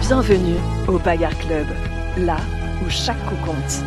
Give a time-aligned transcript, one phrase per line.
[0.00, 1.66] Bienvenue au Bagarre Club,
[2.18, 2.36] là
[2.84, 3.84] où chaque coup compte.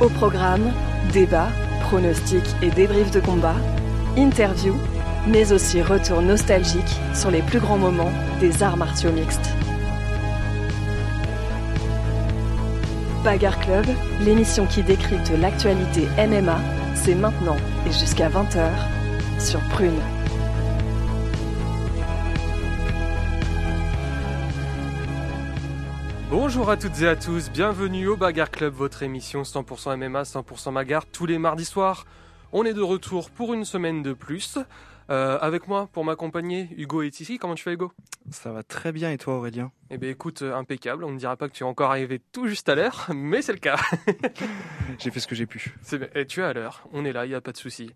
[0.00, 0.70] Au programme,
[1.12, 1.48] débats,
[1.82, 3.54] pronostics et débriefs de combat,
[4.18, 4.76] interviews,
[5.26, 9.54] mais aussi retour nostalgique sur les plus grands moments des arts martiaux mixtes.
[13.24, 13.86] Bagarre Club,
[14.20, 16.58] l'émission qui décrypte l'actualité MMA,
[16.94, 18.70] c'est maintenant et jusqu'à 20h
[19.38, 20.19] sur Prune.
[26.52, 30.72] Bonjour à toutes et à tous, bienvenue au Bagarre Club, votre émission 100% MMA, 100%
[30.72, 32.06] Bagarre, tous les mardis soirs.
[32.52, 34.58] On est de retour pour une semaine de plus.
[35.10, 37.38] Euh, avec moi, pour m'accompagner, Hugo est ici.
[37.38, 37.92] Comment tu fais, Hugo?
[38.32, 39.70] Ça va très bien, et toi, Aurélien?
[39.90, 41.04] Eh bien, écoute, euh, impeccable.
[41.04, 43.52] On ne dira pas que tu es encore arrivé tout juste à l'heure, mais c'est
[43.52, 43.78] le cas.
[44.98, 45.76] j'ai fait ce que j'ai pu.
[46.16, 46.82] Et tu es à l'heure.
[46.92, 47.92] On est là, il n'y a pas de souci.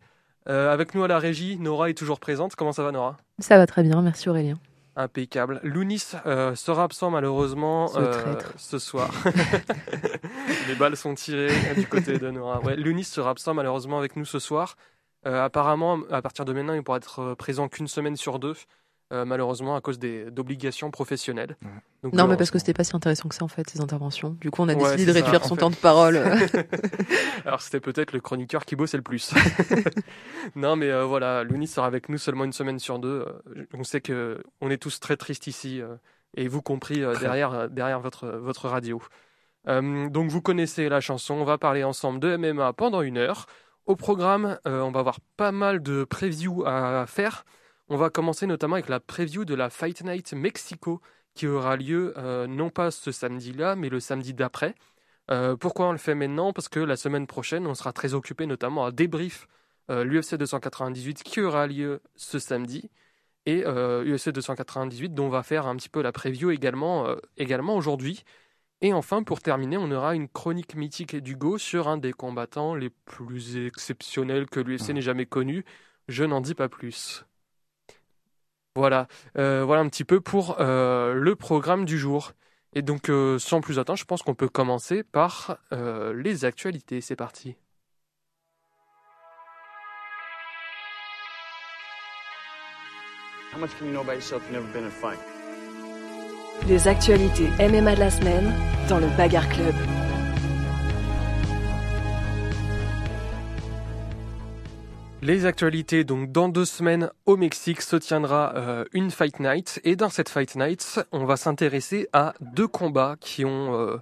[0.48, 2.54] Euh, avec nous à la régie, Nora est toujours présente.
[2.54, 3.16] Comment ça va, Nora?
[3.40, 4.54] Ça va très bien, merci Aurélien.
[4.96, 5.60] Impeccable.
[5.64, 9.10] Lounis euh, sera absent malheureusement Ce euh, ce soir.
[10.68, 12.60] Les balles sont tirées du côté de Nora.
[12.60, 14.76] Ouais, Lounis sera absent malheureusement avec nous ce soir.
[15.26, 18.54] Euh, apparemment, à partir de maintenant, il pourra être euh, présent qu'une semaine sur deux,
[19.12, 21.56] euh, malheureusement à cause des d'obligations professionnelles.
[21.62, 21.70] Ouais.
[22.02, 24.30] Donc, Non, mais parce que c'était pas si intéressant que ça en fait, ces interventions.
[24.40, 25.60] Du coup, on a Ouais, décidé de ça, réduire son fait.
[25.60, 26.16] temps de parole.
[27.44, 29.32] Alors c'était peut-être le chroniqueur qui bossait le plus.
[30.56, 33.24] non mais euh, voilà, Lounis sera avec nous seulement une semaine sur deux.
[33.56, 35.96] Euh, On sait que on est tous très tristes ici, euh,
[36.36, 39.00] et vous compris euh, derrière, euh, derrière votre, votre radio.
[39.68, 43.46] Euh, donc vous connaissez la chanson, on va parler ensemble de MMA pendant une heure.
[43.86, 47.44] Au programme, euh, on va avoir pas mal de previews à faire.
[47.88, 51.02] On va commencer notamment avec la preview de la Fight Night Mexico
[51.34, 54.74] qui aura lieu euh, non pas ce samedi-là, mais le samedi d'après.
[55.30, 56.52] Euh, pourquoi on le fait maintenant?
[56.52, 59.48] Parce que la semaine prochaine, on sera très occupé notamment à débrief
[59.90, 62.90] euh, l'UFC 298 qui aura lieu ce samedi
[63.46, 67.06] et UFC 298 dont on va faire un petit peu la preview également,
[67.36, 68.24] également aujourd'hui.
[68.80, 72.88] Et enfin, pour terminer, on aura une chronique mythique d'Hugo sur un des combattants les
[72.88, 75.66] plus exceptionnels que l'UFC n'ait jamais connu.
[76.08, 77.26] Je n'en dis pas plus.
[78.76, 79.06] Voilà,
[79.38, 82.32] Euh, voilà un petit peu pour euh, le programme du jour.
[82.74, 87.00] Et donc, euh, sans plus attendre, je pense qu'on peut commencer par euh, les actualités.
[87.00, 87.54] C'est parti.
[93.52, 95.18] How much can you know about yourself you've never been in a fight?
[96.68, 98.52] Les actualités MMA de la semaine
[98.88, 99.74] dans le Bagarre Club.
[105.24, 109.96] Les actualités, donc dans deux semaines au Mexique se tiendra euh, une Fight Night et
[109.96, 113.96] dans cette Fight Night, on va s'intéresser à deux combats qui euh,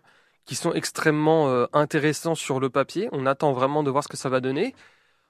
[0.51, 3.09] sont extrêmement euh, intéressants sur le papier.
[3.13, 4.75] On attend vraiment de voir ce que ça va donner.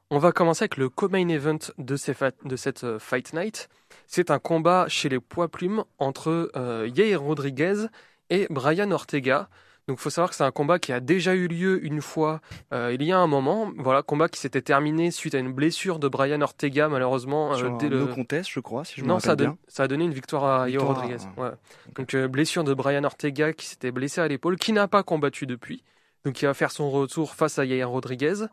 [0.09, 3.69] On va commencer avec le co-main event de, cette Fight Night.
[4.07, 6.51] C'est un combat chez les poids plumes entre
[6.87, 7.89] Yair Rodriguez
[8.31, 9.51] et Brian Ortega.
[9.89, 12.41] Donc, il faut savoir que c'est un combat qui a déjà eu lieu une fois
[12.73, 13.73] euh, il y a un moment.
[13.79, 17.53] Voilà, combat qui s'était terminé suite à une blessure de Brian Ortega, malheureusement.
[17.53, 17.99] euh, Sur dès un le...
[18.07, 19.59] no contest, je crois, si je me Non, ça a, rappelle don- bien.
[19.69, 21.25] ça a donné une victoire à Victoire, Rodriguez.
[21.37, 21.51] ouais.
[21.97, 25.47] Donc, euh, blessure de Brian Ortega qui s'était blessé à l'épaule, qui n'a pas combattu
[25.47, 25.83] depuis.
[26.25, 28.45] Donc, il va faire son retour face à Yair Rodriguez.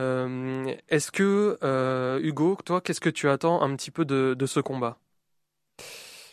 [0.00, 4.46] Euh, Est-ce que, euh, Hugo, toi, qu'est-ce que tu attends un petit peu de, de
[4.46, 4.98] ce combat?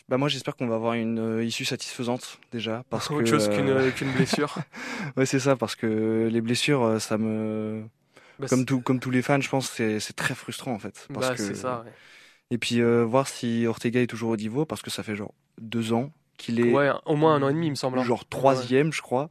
[0.08, 3.48] Bah moi j'espère qu'on va avoir une euh, issue satisfaisante déjà parce Autre que chose
[3.48, 4.54] qu'une euh, qu'une blessure
[5.16, 7.82] ouais c'est ça parce que les blessures euh, ça me
[8.38, 11.06] Bah, comme tout comme tous les fans je pense c'est c'est très frustrant en fait
[11.14, 11.82] parce bah, que c'est ça.
[11.86, 11.92] ouais.
[12.50, 15.32] et puis euh, voir si Ortega est toujours au niveau parce que ça fait genre
[15.60, 17.98] deux ans qu'il est Ouais, au moins un an et demi, il me semble.
[17.98, 18.02] hein.
[18.02, 19.30] genre troisième je crois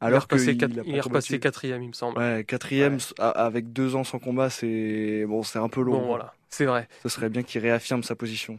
[0.00, 2.18] il est alors que repassé, il, est repassé quatrième, il me semble.
[2.18, 2.98] ouais quatrième Ouais.
[3.18, 6.88] avec deux ans sans combat c'est bon c'est un peu long Bon, voilà, c'est vrai.
[7.02, 8.58] ce serait bien qu'il réaffirme sa position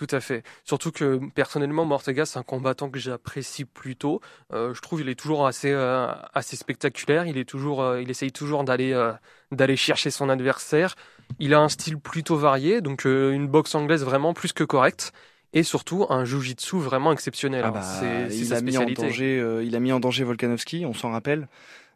[0.00, 0.44] Tout à fait.
[0.64, 4.22] Surtout que personnellement, Mortega, c'est un combattant que j'apprécie plutôt.
[4.50, 7.26] Euh, je trouve il est toujours assez euh, assez spectaculaire.
[7.26, 8.94] Il est toujours, euh, il essaye toujours d'aller
[9.52, 10.96] d'aller chercher son adversaire.
[11.38, 15.12] Il a un style plutôt varié, donc une boxe anglaise vraiment plus que correcte.
[15.52, 17.62] Et surtout un jujitsu vraiment exceptionnel.
[17.64, 17.72] Ah hein.
[17.72, 20.22] bah, c'est c'est il sa a mis en danger, euh, il a mis en danger
[20.22, 21.48] Volkanovski, on s'en rappelle.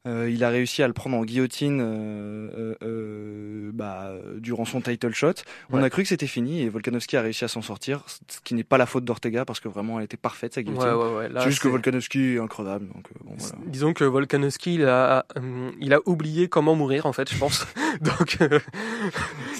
[0.06, 4.82] Euh, il a réussi à le prendre en guillotine euh, euh, euh, bah, durant son
[4.82, 5.32] title shot.
[5.70, 5.84] On Ouais.
[5.84, 8.64] a cru que c'était fini et Volkanovski a réussi à s'en sortir, ce qui n'est
[8.64, 10.90] pas la faute d'Ortega parce que vraiment elle était parfaite sa guillotine.
[10.90, 12.86] Ouais, ouais, c'est juste que Volkanovski est incroyable.
[12.88, 13.54] Donc, euh, bon, voilà.
[13.66, 17.66] Disons que Volkanovski, il a, hum, il a oublié comment mourir, en fait, je pense.
[18.02, 18.58] Donc, euh,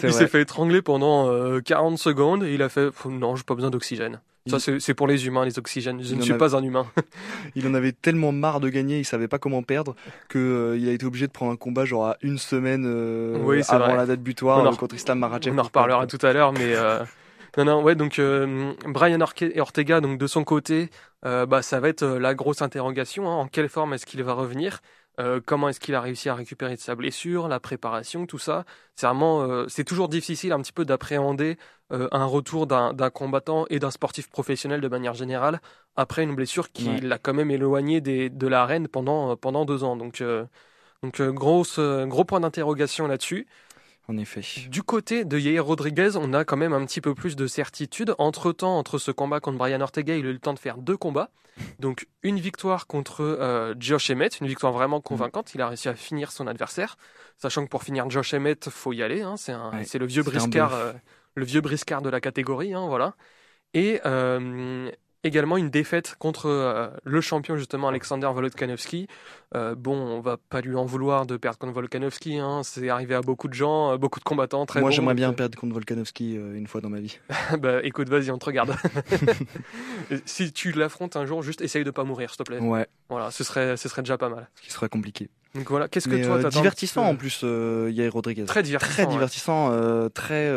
[0.03, 3.55] il s'est fait étrangler pendant euh, 40 secondes et il a fait Non, j'ai pas
[3.55, 4.21] besoin d'oxygène.
[4.47, 6.03] Ça, c'est pour les humains, les oxygènes.
[6.03, 6.87] Je Il ne suis avait- pas un humain.
[7.55, 9.95] Il en avait tellement marre de gagner, il savait pas comment perdre,
[10.29, 13.39] que euh, il a été obligé de prendre un combat genre à une semaine euh,
[13.43, 13.97] Oui, avant vrai.
[13.97, 15.55] la date butoir en euh, contre Islam Makhachev.
[15.55, 17.03] On en reparlera tout à l'heure, mais euh,
[17.57, 20.91] Non, non, ouais, donc euh, Brian Ortega, donc de son côté,
[21.25, 23.27] euh, bah, ça va être la grosse interrogation.
[23.31, 23.35] hein.
[23.37, 24.81] En quelle forme est-ce qu'il va revenir?
[25.21, 28.65] Euh, Comment est-ce qu'il a réussi à récupérer de sa blessure, la préparation, tout ça.
[28.97, 31.57] C'est vraiment, euh, c'est toujours difficile un petit peu d'appréhender
[31.93, 35.61] euh, un retour d'un d'un combattant et d'un sportif professionnel de manière générale
[35.97, 37.01] après une blessure qui Ouais.
[37.01, 39.97] l'a quand même éloigné des, de l'arène pendant euh, pendant deux ans.
[39.97, 40.45] Donc euh,
[41.03, 43.47] donc grosse, gros point d'interrogation là-dessus.
[44.09, 44.43] En effet.
[44.69, 48.15] Du côté de Yair Rodriguez, on a quand même un petit peu plus de certitude.
[48.19, 50.97] Entre-temps, entre ce combat contre Brian Ortega, il a eu le temps de faire deux
[50.97, 51.31] combats.
[51.79, 55.55] Donc une victoire contre euh, Josh Emmett, une victoire vraiment convaincante.
[55.55, 56.97] Il a réussi à finir son adversaire,
[57.39, 59.23] sachant que pour finir Josh Emmett, faut y aller.
[59.23, 59.37] hein.
[59.37, 60.93] C'est Ouais, le vieux briscard, euh,
[61.37, 63.15] le vieux briscard de la catégorie, hein, voilà.
[63.73, 64.91] Et euh,
[65.25, 69.09] également une défaite contre euh, le champion justement Alexander Volkanovski.
[69.55, 72.39] Euh, bon, on va pas lui en vouloir de perdre contre Volkanovski.
[72.39, 72.63] Hein.
[72.65, 74.67] C'est arrivé à beaucoup de gens, euh, beaucoup de combattants.
[74.67, 77.19] Très Moi, j'aimerais bien euh, perdre contre Volkanovski euh, une fois dans ma vie.
[77.59, 78.75] bah écoute, vas-y, on te regarde.
[80.27, 82.59] si tu l'affrontes un jour, juste essaye de pas mourir, s'il te plaît.
[82.59, 84.49] Ouais, Voilà, ce serait, ce serait déjà pas mal.
[84.57, 85.31] ce qui serait compliqué.
[85.55, 88.45] Donc voilà, qu'est-ce que Mais toi divertissant en plus, Yair Rodriguez.
[88.45, 88.93] Très divertissant.
[88.93, 90.53] très divertissant, très,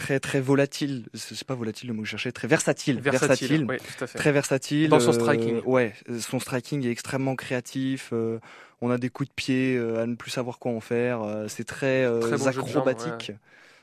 [0.00, 1.06] très, très volatile.
[1.14, 3.00] C'est pas volatile le mot que je cherchais, très versatile.
[3.00, 4.18] Versatile, oui, tout à fait.
[4.18, 4.88] Très versatile.
[4.88, 5.60] Dans son euh, striking.
[5.64, 8.10] ouais, son striking est extrêmement créatif.
[8.12, 8.38] euh,
[8.80, 11.22] on a des coups de pied euh, à ne plus savoir quoi en faire.
[11.22, 13.32] euh, c'est très, euh, bon acrobatique.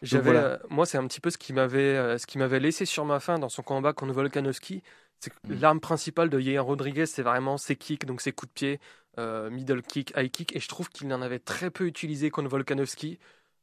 [0.01, 0.45] J'avais, voilà.
[0.45, 3.05] euh, moi, c'est un petit peu ce qui m'avait, euh, ce qui m'avait laissé sur
[3.05, 4.83] ma faim dans son combat contre Volkanovski.
[5.19, 5.59] C'est que Mm.
[5.59, 8.79] l'arme principale de Yair Rodriguez, c'est vraiment ses kicks, donc ses coups de pied,
[9.17, 12.49] euh, middle kick, high kick, et je trouve qu'il en avait très peu utilisé contre
[12.49, 13.17] Volkanovski.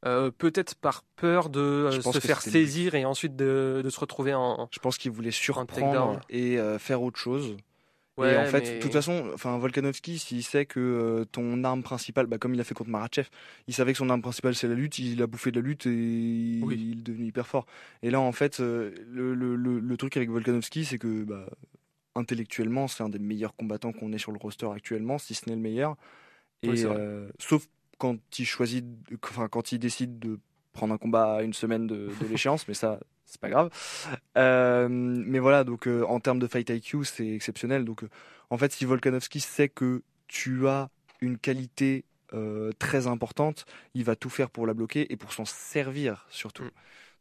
[0.05, 4.33] Euh, peut-être par peur de euh, se faire saisir et ensuite de, de se retrouver
[4.35, 4.67] en.
[4.71, 7.57] Je pense qu'il voulait surprendre et euh, faire autre chose.
[8.19, 12.27] et en fait, mais- de toute façon, enfin, Volkanovski, s'il sait que ton arme principale,
[12.27, 13.27] bah, comme il a fait contre Marachev,
[13.67, 15.85] il savait que son arme principale c'est la lutte, il a bouffé de la lutte
[15.87, 16.75] et il, Oui.
[16.93, 17.65] il est devenu hyper fort.
[18.03, 21.47] Et là, en fait, le, le, le, le truc avec Volkanovski, c'est que bah,
[22.15, 25.55] intellectuellement, c'est un des meilleurs combattants qu'on ait sur le roster actuellement, si ce n'est
[25.55, 25.95] le meilleur.
[26.63, 30.39] Et Oui, euh, sauf quand il choisit, de- enfin, quand il décide de
[30.73, 33.69] prendre un combat à une semaine de, de l'échéance, mais ça, c'est pas grave.
[34.37, 37.85] Euh, mais voilà, donc euh, en termes de fight IQ, c'est exceptionnel.
[37.85, 38.09] Donc, euh,
[38.49, 40.89] en fait, si Volkanovski sait que tu as
[41.21, 42.05] une qualité
[42.79, 46.63] très importante, il va tout faire pour la bloquer et pour s'en servir surtout.
[46.63, 46.71] Mm.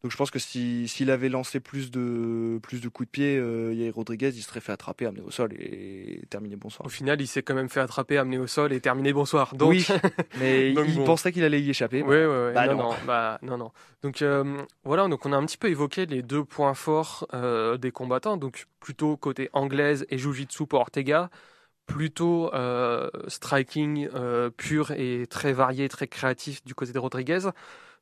[0.04, 3.38] Donc, je pense que si s'il avait lancé plus de plus de coups de pied,
[3.38, 6.84] euh, Rodriguez, il se serait fait attraper, amener au sol et terminer bonsoir.
[6.84, 9.54] Au final, il s'est quand même fait attraper, amener au sol et terminer bonsoir.
[9.54, 9.86] Donc, oui,
[10.38, 11.04] mais donc il bon.
[11.06, 12.02] pensait qu'il allait y échapper.
[12.02, 12.52] Ouais, ouais, ouais.
[12.52, 12.82] Bah non, non.
[12.90, 13.70] non, bah, non, non.
[14.02, 17.78] Donc euh, voilà, donc on a un petit peu évoqué les deux points forts euh,
[17.78, 18.36] des combattants.
[18.36, 21.30] Donc plutôt côté anglaise et jiu-jitsu pour Ortega,
[21.86, 27.48] plutôt euh, striking euh, pur et très varié, très créatif du côté de Rodriguez.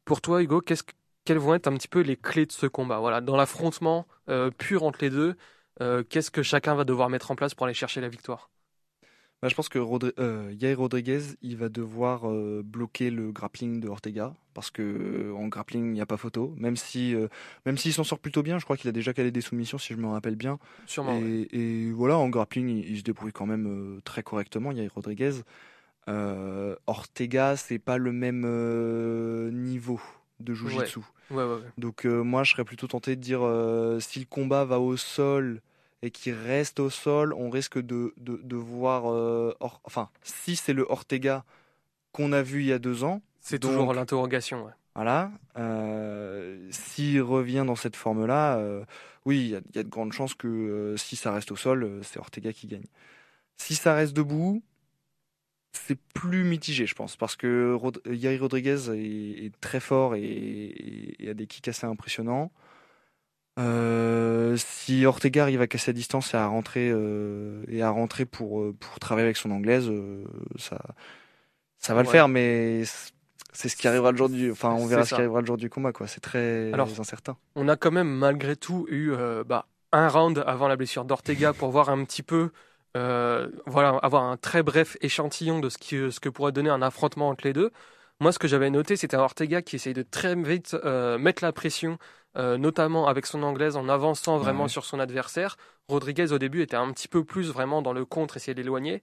[0.05, 0.93] Pour toi, Hugo, qu'est-ce que-
[1.25, 2.99] quelles vont être un petit peu les clés de ce combat?
[2.99, 5.37] Voilà, dans l'affrontement euh, pur entre les deux,
[5.81, 8.51] euh, qu'est-ce que chacun va devoir mettre en place pour aller chercher la victoire?
[9.41, 13.81] Bah, je pense que Rodri- euh, Yair Rodriguez, il va devoir euh, bloquer le grappling
[13.81, 16.55] de Ortega parce que euh, en grappling, il n'y a pas photo.
[16.59, 17.17] Même si,
[17.67, 19.95] même s'il s'en sort plutôt bien, je crois qu'il a déjà calé des soumissions, si
[19.95, 20.61] je me rappelle bien.
[20.87, 21.19] Sûrement.
[21.19, 21.49] ouais.
[21.51, 25.41] Et, voilà, en grappling, il, il se débrouille quand même très correctement, Yair Rodriguez.
[26.87, 28.47] Ortega, c'est pas le même
[29.51, 30.01] niveau
[30.43, 31.01] de jiu-jitsu.
[31.31, 31.61] Ouais, ouais, ouais.
[31.79, 34.97] Donc euh, moi, je serais plutôt tenté de dire euh, si le combat va au
[34.97, 35.61] sol
[36.03, 39.11] et qu'il reste au sol, on risque de, de, de voir...
[39.11, 41.45] euh, Or- enfin, si c'est le Ortega
[42.13, 44.65] qu'on a vu il y a deux ans, C'est toujours l'interrogation.
[44.67, 44.73] ouais.
[44.95, 48.85] voilà, euh, s'il revient dans cette forme-là, euh,
[49.25, 51.51] oui, il y, a- il y a de grandes chances que euh, si ça reste
[51.53, 52.85] au sol, c'est Ortega qui gagne.
[53.57, 54.63] Si ça reste debout,
[55.73, 61.17] c'est plus mitigé, je pense, parce que Rod- Yair Rodriguez est, est très fort et,
[61.29, 62.53] a des kicks assez impressionnants.
[63.59, 68.25] Euh, si Ortega arrive à casser la distance et à rentrer euh, et à rentrer
[68.25, 70.25] pour euh, pour travailler avec son anglaise, euh,
[70.57, 70.79] ça
[71.79, 72.85] ça va le faire, mais
[73.53, 74.51] c'est ce qui arrivera le jour du.
[74.53, 76.07] Enfin, on verra ce qui arrivera le jour du combat, quoi.
[76.07, 77.37] C'est très Alors, incertain.
[77.57, 79.13] on a quand même malgré tout eu
[79.47, 82.53] bah, un round avant la blessure d'Ortega pour voir un petit peu,
[82.97, 86.83] euh, voilà, avoir un très bref échantillon de ce, qui, ce que pourrait donner un
[86.83, 87.71] affrontement entre les deux.
[88.21, 91.43] Moi, ce que j'avais noté, c'était un Ortega qui essaye de très vite euh, mettre
[91.45, 91.99] la pression,
[92.37, 94.69] euh, notamment avec son anglaise, en avançant vraiment Ouais.
[94.69, 95.57] sur son adversaire.
[95.89, 99.03] Rodriguez, au début, était un petit peu plus vraiment dans le contre, essayer d'éloigner.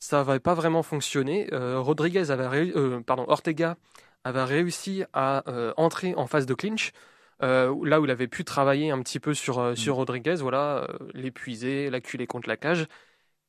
[0.00, 1.48] Ça n'avait pas vraiment fonctionné.
[1.52, 3.76] Euh, Rodriguez avait euh, pardon, Ortega
[4.24, 6.92] avait réussi à euh, entrer en phase de clinch.
[7.42, 10.86] Euh, là où il avait pu travailler un petit peu sur, euh, sur Rodriguez, voilà,
[10.90, 12.86] euh, l'épuiser, l'acculer contre la cage,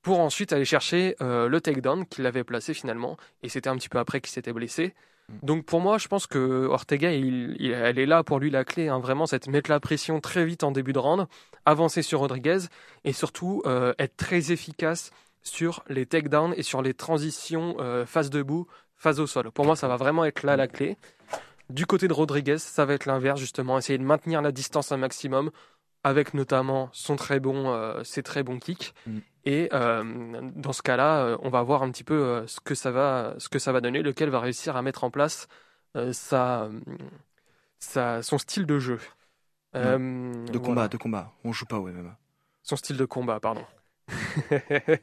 [0.01, 3.17] pour ensuite aller chercher euh, le takedown qu'il avait placé finalement.
[3.43, 4.93] Et c'était un petit peu après qu'il s'était blessé.
[5.43, 8.65] Donc pour moi, je pense que Ortega, il, il- elle est là pour lui la
[8.65, 11.25] clé, hein, vraiment, c'est mettre la pression très vite en début de round,
[11.65, 12.57] avancer sur Rodriguez
[13.05, 18.29] et surtout euh, être très efficace sur les takedowns et sur les transitions euh, face
[18.29, 18.67] debout,
[18.97, 19.51] face au sol.
[19.51, 20.97] Pour moi, ça va vraiment être là la clé.
[21.69, 24.97] Du côté de Rodriguez, ça va être l'inverse justement, essayer de maintenir la distance un
[24.97, 25.49] maximum
[26.03, 28.93] avec notamment son très bon, euh, ses très bons kicks.
[29.07, 29.19] Mm.
[29.45, 30.03] Et euh,
[30.55, 33.33] dans ce cas-là, euh, on va voir un petit peu euh, ce que ça va,
[33.39, 35.47] ce que ça va donner, lequel va réussir à mettre en place
[36.13, 36.69] sa,
[37.79, 38.99] sa- son style de jeu.
[39.75, 40.59] Euh, De voilà.
[40.59, 41.33] combat, de combat.
[41.43, 42.17] On joue pas au MMA.
[42.63, 43.65] Son style de combat, pardon.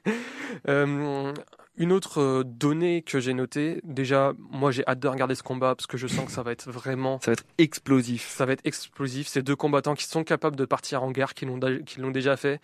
[0.66, 1.35] Euh,
[1.76, 5.87] une autre donnée que j'ai notée, déjà, moi j'ai hâte de regarder ce combat parce
[5.87, 8.26] que je sens que ça va être vraiment, Ça va être explosif.
[8.28, 9.28] ça va être explosif.
[9.28, 12.11] Ces deux combattants qui sont capables de partir en guerre, qui l'ont, da- qui l'ont
[12.11, 12.61] déjà fait,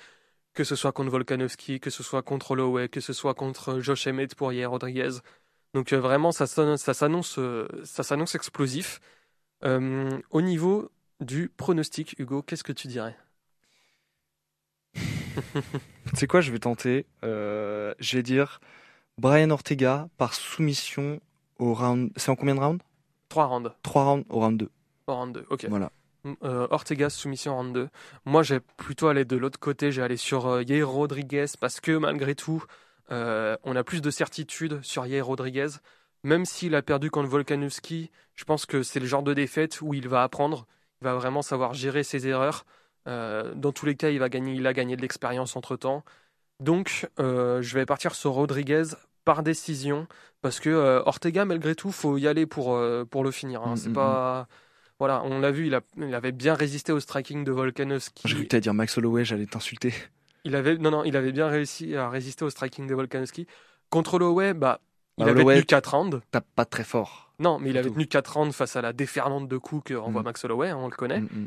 [0.54, 4.06] que ce soit contre Volkanovski, que ce soit contre Holloway, que ce soit contre Josh
[4.06, 5.10] Emmett pour Yair Rodriguez.
[5.74, 9.00] Donc euh, vraiment, ça, sonne- ça s'annonce, euh, ça s'annonce explosif.
[9.64, 13.16] Euh, au niveau du pronostic, Hugo, qu'est-ce que tu dirais?
[16.12, 17.06] Tu sais quoi, je vais tenter?
[17.24, 18.60] euh, je vais dire
[19.18, 21.20] Brian Ortega par soumission
[21.58, 22.10] au round.
[22.16, 22.82] C'est en combien de rounds?
[23.28, 23.70] Trois rounds.
[23.82, 24.70] 3 rounds au round 2.
[25.06, 25.66] Au round 2, ok.
[25.68, 25.90] Voilà.
[26.42, 27.88] Euh, Ortega soumission en round 2.
[28.24, 29.92] Moi, j'ai plutôt allé de l'autre côté.
[29.92, 32.64] J'ai allé sur euh, Yair Rodriguez parce que malgré tout,
[33.12, 35.68] euh, on a plus de certitude sur Yair Rodriguez.
[36.22, 39.92] Même s'il a perdu contre Volkanovski, je pense que c'est le genre de défaite où
[39.92, 40.66] il va apprendre.
[41.02, 42.64] Il va vraiment savoir gérer ses erreurs.
[43.06, 46.02] Euh, dans tous les cas, il, va gagner, il a gagné de l'expérience entre temps.
[46.60, 48.84] Donc, euh, je vais partir sur Rodriguez
[49.26, 50.06] par décision
[50.40, 53.62] parce que Ortega, malgré tout, faut y aller pour, pour le finir.
[53.62, 53.72] hein.
[53.74, 54.48] Mm, C'est mm, pas.
[55.04, 58.26] Voilà, on l'a vu, il, a- il avait bien résisté au striking de Volkanovski.
[58.26, 59.92] J'ai cru que t'allais dire Max Holloway, j'allais t'insulter.
[60.44, 63.46] Il avait, non, non, il avait bien réussi à résister au striking de Volkanovski.
[63.90, 64.80] Contre Holloway, bah,
[65.18, 66.20] il Bah, avait Holloway- tenu 4 rounds.
[66.30, 67.34] Tape pas très fort.
[67.38, 70.22] Non, mais il avait tenu 4 rounds face à la déferlante de coups que renvoie
[70.22, 70.24] Mm.
[70.24, 71.20] Max Holloway, hein, on le connaît.
[71.20, 71.46] Mm, mm.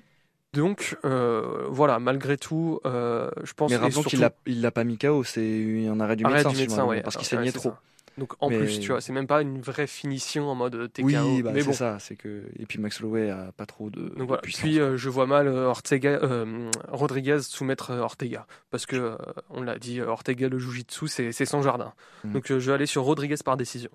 [0.54, 4.70] Donc, euh, voilà, malgré tout, euh, je pense Mais rappelons surtout- qu'il l'a il l'a
[4.72, 7.02] pas mis KO, c'est un arrêt du Arrêt médecin, du médecin, ouais.
[7.02, 7.70] parce qu'il saignait trop.
[7.72, 7.82] ça.
[8.18, 11.06] Donc en Mais- plus, tu vois, c'est même pas une vraie finition en mode TKO.
[11.06, 11.74] Oui, bah, mais c'est bon.
[11.74, 12.00] ça.
[12.00, 14.42] C'est que et puis Max Holloway a pas trop de, de Donc voilà.
[14.42, 14.62] puissance.
[14.64, 19.16] Puis euh, je vois mal euh, Ortega, euh, Rodriguez soumettre euh, Ortega parce que euh,
[19.52, 21.94] on l'a dit, euh, Ortega le jiu-jitsu c'est c'est son jardin.
[22.24, 22.34] Mhm.
[22.34, 23.92] Donc euh, je vais aller sur Rodriguez par décision.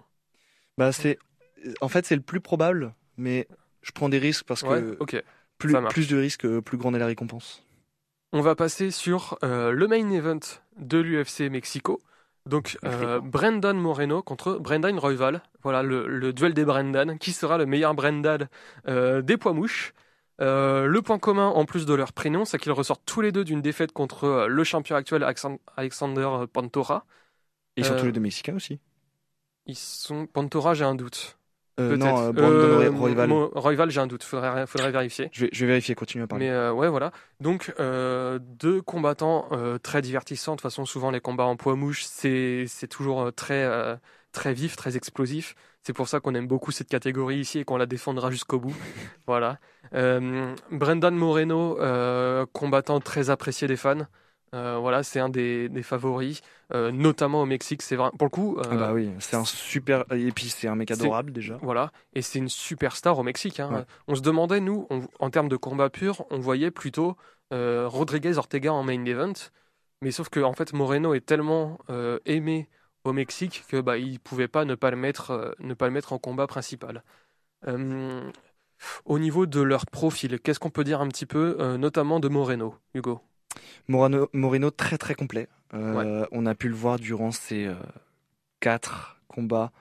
[0.78, 1.18] Bah c'est,
[1.80, 3.48] en fait c'est le plus probable, mais
[3.82, 5.22] je prends des risques parce Ouais, que
[5.58, 7.64] plus plus de risques, euh, plus grande est la récompense.
[8.32, 10.38] On va passer sur euh, le main event
[10.78, 12.00] de l'UFC Mexico.
[12.46, 13.20] Donc euh.
[13.20, 15.42] Brendan Moreno contre Brendan Royval.
[15.62, 17.18] Voilà le, le duel des Brendan.
[17.18, 18.48] Qui sera le meilleur Brendan
[18.88, 19.94] euh, des poids mouches?
[20.40, 23.44] Euh, Le point commun en plus de leur prénom, c'est qu'ils ressortent tous les deux
[23.44, 27.04] d'une défaite contre euh, le champion actuel Alexan- Alexander Pantora.
[27.76, 28.80] Et ils sont Euh, tous les deux mexicains aussi.
[29.66, 31.38] Ils sont Pantora, j'ai un doute.
[31.80, 32.04] Euh, Peut-être.
[32.04, 33.32] non, euh, Brandon Euh, Royval.
[33.54, 34.22] Royval, j'ai un doute.
[34.24, 35.30] Faudrait, faudrait vérifier.
[35.32, 36.46] Je vais, je vais vérifier, continue à parler.
[36.46, 37.12] Mais euh, ouais, voilà.
[37.40, 39.48] Donc, euh, deux combattants
[39.82, 40.52] très divertissants.
[40.52, 43.66] De toute façon, souvent, les combats en poids mouche, c'est toujours très,
[44.32, 45.54] très vif, très explosif.
[45.84, 48.74] C'est pour ça qu'on aime beaucoup cette catégorie ici et qu'on la défendra jusqu'au bout.
[49.26, 49.58] voilà.
[50.70, 51.78] Brendan Moreno,
[52.52, 54.06] combattant très apprécié des fans.
[54.54, 56.42] Euh, voilà, c'est un des, des favoris,
[56.74, 57.80] euh, notamment au Mexique.
[57.82, 58.10] C'est vrai.
[58.18, 60.04] Pour le coup, euh, Ah bah oui, c'est un super.
[60.10, 61.58] Et puis c'est un mec adorable déjà.
[61.62, 63.60] voilà, et c'est une superstar au Mexique.
[63.60, 63.70] hein.
[63.74, 63.84] Ouais.
[64.08, 67.16] On se demandait, nous, on- en termes de combat pur, on voyait plutôt
[67.50, 69.32] Rodriguez Ortega en main event,
[70.00, 71.78] mais sauf que en fait Moreno est tellement
[72.24, 72.68] aimé
[73.04, 76.12] au Mexique que bah il pouvait pas ne pas le mettre, ne pas le mettre
[76.14, 77.02] en combat principal.
[79.04, 82.74] Au niveau de leur profil, qu'est-ce qu'on peut dire un petit peu, notamment de Moreno,
[82.94, 83.20] Hugo?
[83.88, 85.48] Morano, Moreno très très complet.
[85.74, 87.74] Euh, On a pu le voir durant ses euh,
[88.60, 89.72] quatre combats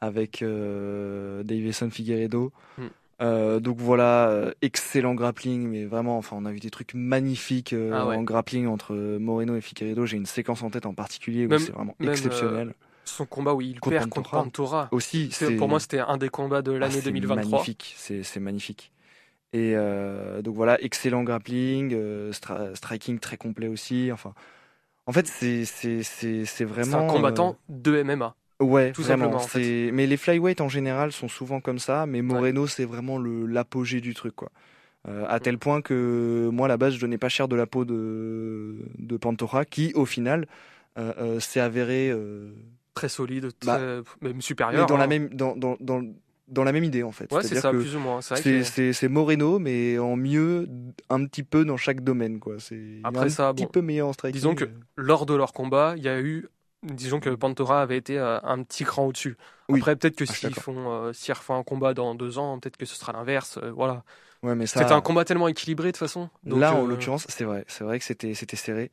[0.00, 2.52] avec euh, Davison Figueredo.
[2.78, 2.82] Mm.
[3.22, 7.74] Euh, donc voilà, euh, excellent grappling, mais vraiment, enfin, on a vu des trucs magnifiques
[7.74, 8.16] euh, Ah ouais.
[8.16, 10.06] en grappling entre Moreno et Figueredo.
[10.06, 12.74] J'ai une séquence en tête en particulier où c'est vraiment même, euh, exceptionnel.
[13.04, 14.30] Son combat où il Contre perd contre.
[14.30, 14.88] Pantora.
[14.92, 17.50] Aussi, Pour moi, c'était un des combats de Ah, l'année c'est 2023.
[17.58, 18.90] Magnifique, c'est magnifique.
[19.52, 24.10] Et euh, donc voilà, excellent grappling, euh, stra- striking très complet aussi.
[24.12, 24.32] Enfin,
[25.06, 28.34] en fait, c'est vraiment C'est un combattant de MMA.
[28.60, 29.24] euh, ouais, tout vraiment.
[29.24, 29.62] simplement, en fait.
[29.62, 32.06] c'est- Mais les flyweight en général sont souvent comme ça.
[32.06, 34.50] Mais Moreno, c'est vraiment l'apogée du truc, quoi.
[35.08, 35.40] Euh, à Mm.
[35.40, 38.76] tel point que moi, à la base, je donnais pas cher de la peau de
[38.98, 40.46] de Pantoja, qui au final
[40.98, 42.52] euh, euh, s'est avéré euh,
[42.94, 43.78] très solide, Bah,
[44.20, 44.86] même mais supérieur.
[44.96, 45.06] la hein.
[45.06, 46.02] même dans, dans, dans,
[46.50, 47.32] dans la même idée en fait.
[47.32, 48.20] Ouais, c'est ça, que plus ou moins.
[48.20, 50.68] C'est que- Moreno, mais en mieux,
[51.08, 52.40] un petit peu dans chaque domaine.
[52.40, 52.56] Quoi.
[52.58, 54.34] C'est un ça, petit bon, peu meilleur en striking.
[54.34, 56.48] disons que- lors de leur combat, il y a eu
[56.82, 59.36] disons que Pantora avait été euh, un petit cran au-dessus.
[59.68, 59.80] Oui.
[59.80, 62.78] Après, peut-être que Ah, s'ils font, euh, s'ils refont un combat dans deux ans, peut-être
[62.78, 63.58] que ce sera l'inverse.
[63.62, 64.02] euh, voilà.
[64.42, 64.80] Ouais, mais ça.
[64.80, 66.30] C'était un combat tellement équilibré de toute façon.
[66.44, 67.66] Donc, là, en euh, l'occurrence, c'est vrai.
[67.68, 68.90] C'est vrai que c'était c'était serré,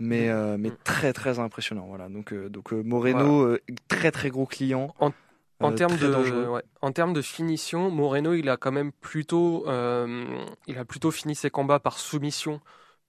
[0.00, 0.76] mais euh, mais Mm.
[0.82, 1.86] très très impressionnant.
[1.86, 2.08] Voilà.
[2.08, 4.92] Donc euh, donc euh, Moreno, euh, très très gros client.
[4.98, 5.12] En-
[5.60, 6.46] En euh, termes très de, dangereux.
[6.48, 10.24] ouais, en termes de finition, Moreno, il a quand même plutôt, euh,
[10.66, 12.60] il a plutôt fini ses combats par soumission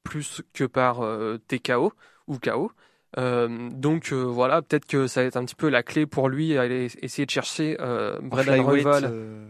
[0.04, 1.94] plus que par euh, TKO
[2.28, 2.72] ou KO.
[3.18, 6.30] Euh, donc euh, voilà, peut-être que ça va être un petit peu la clé pour
[6.30, 9.04] lui à aller essayer de chercher euh, En Brendan flyweight, Royval.
[9.12, 9.48] euh,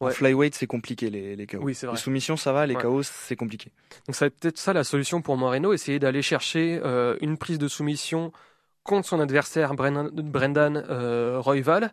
[0.00, 0.12] Ouais.
[0.12, 1.58] flyweight, c'est compliqué les les KO.
[1.60, 1.96] Oui, c'est vrai.
[1.96, 2.66] Les soumissions, ça va.
[2.66, 2.82] Les Ouais.
[2.82, 3.70] KO, c'est compliqué.
[4.06, 7.36] Donc ça va être peut-être ça la solution pour Moreno, essayer d'aller chercher euh, une
[7.36, 8.32] prise de soumission
[8.82, 11.92] contre son adversaire Brendan, Brendan euh, Royval,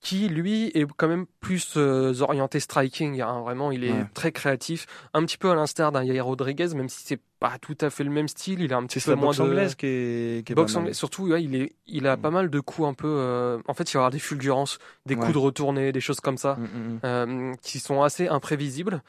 [0.00, 3.20] qui lui est quand même plus euh, orienté striking.
[3.22, 3.40] hein.
[3.40, 4.04] Vraiment, il est Ouais.
[4.14, 7.76] très créatif, un petit peu à l'instar d'un Yair Rodriguez, même si c'est pas tout
[7.80, 8.60] à fait le même style.
[8.60, 10.78] Il a un petit peu moins boxe de anglaise qui est qui est boxe pas
[10.78, 10.82] mal.
[10.84, 10.96] anglaise.
[10.96, 12.20] Surtout, ouais, il est, il a Mm.
[12.20, 13.08] pas mal de coups un peu.
[13.08, 15.20] euh, En fait, il va y avoir des fulgurances, des Ouais.
[15.22, 17.00] coups de retournée, des choses comme ça mm, mm.
[17.04, 19.02] euh, qui sont assez imprévisibles.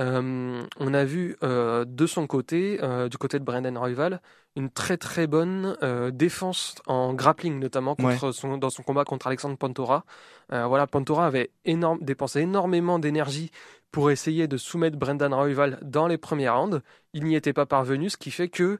[0.00, 4.20] Euh, on a vu euh, de son côté, euh, du côté de Brendan Royval,
[4.56, 5.76] une très très bonne
[6.12, 10.04] défense en grappling, notamment contre son, dans son combat contre Alexandre Pantora.
[10.50, 13.50] Voilà, Pantora avait énorme, dépensé énormément d'énergie
[13.90, 16.82] pour essayer de soumettre Brendan Royval dans les premiers rounds.
[17.14, 18.78] Il n'y était pas parvenu, ce qui fait que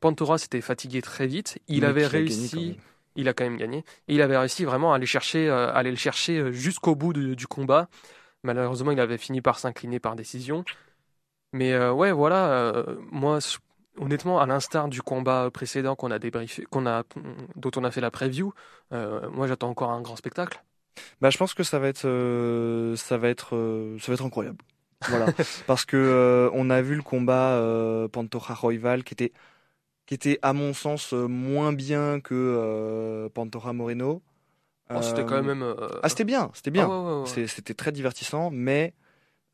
[0.00, 1.58] Pantora s'était fatigué très vite.
[1.66, 2.76] Il Mais avait réussi
[3.16, 3.78] il a quand même gagné.
[4.08, 7.12] Et il avait réussi vraiment à aller chercher, euh, à aller le chercher jusqu'au bout
[7.12, 7.88] du combat.
[8.44, 10.64] Malheureusement, il avait fini par s'incliner par décision.
[11.54, 13.38] Mais euh, ouais, voilà, euh, moi,
[13.96, 17.04] honnêtement, à l'instar du combat précédent qu'on a débriefé, qu'on a,
[17.56, 18.52] dont on a fait la preview,
[18.92, 20.62] euh, moi, j'attends encore un grand spectacle.
[21.20, 22.02] Bah, je pense que ça va être,
[22.96, 24.58] ça va être, ça va être incroyable.
[25.08, 25.26] Voilà,
[25.66, 27.58] parce que on a vu le combat
[28.12, 29.32] Pantoja Royval qui était,
[30.06, 34.22] qui était à mon sens moins bien que Pantoja Moreno.
[34.90, 35.62] Oh, c'était Euh, quand même.
[35.62, 36.88] euh, Ah, c'était bien, c'était bien.
[36.90, 38.92] ah ouais, ouais, C'était très divertissant, mais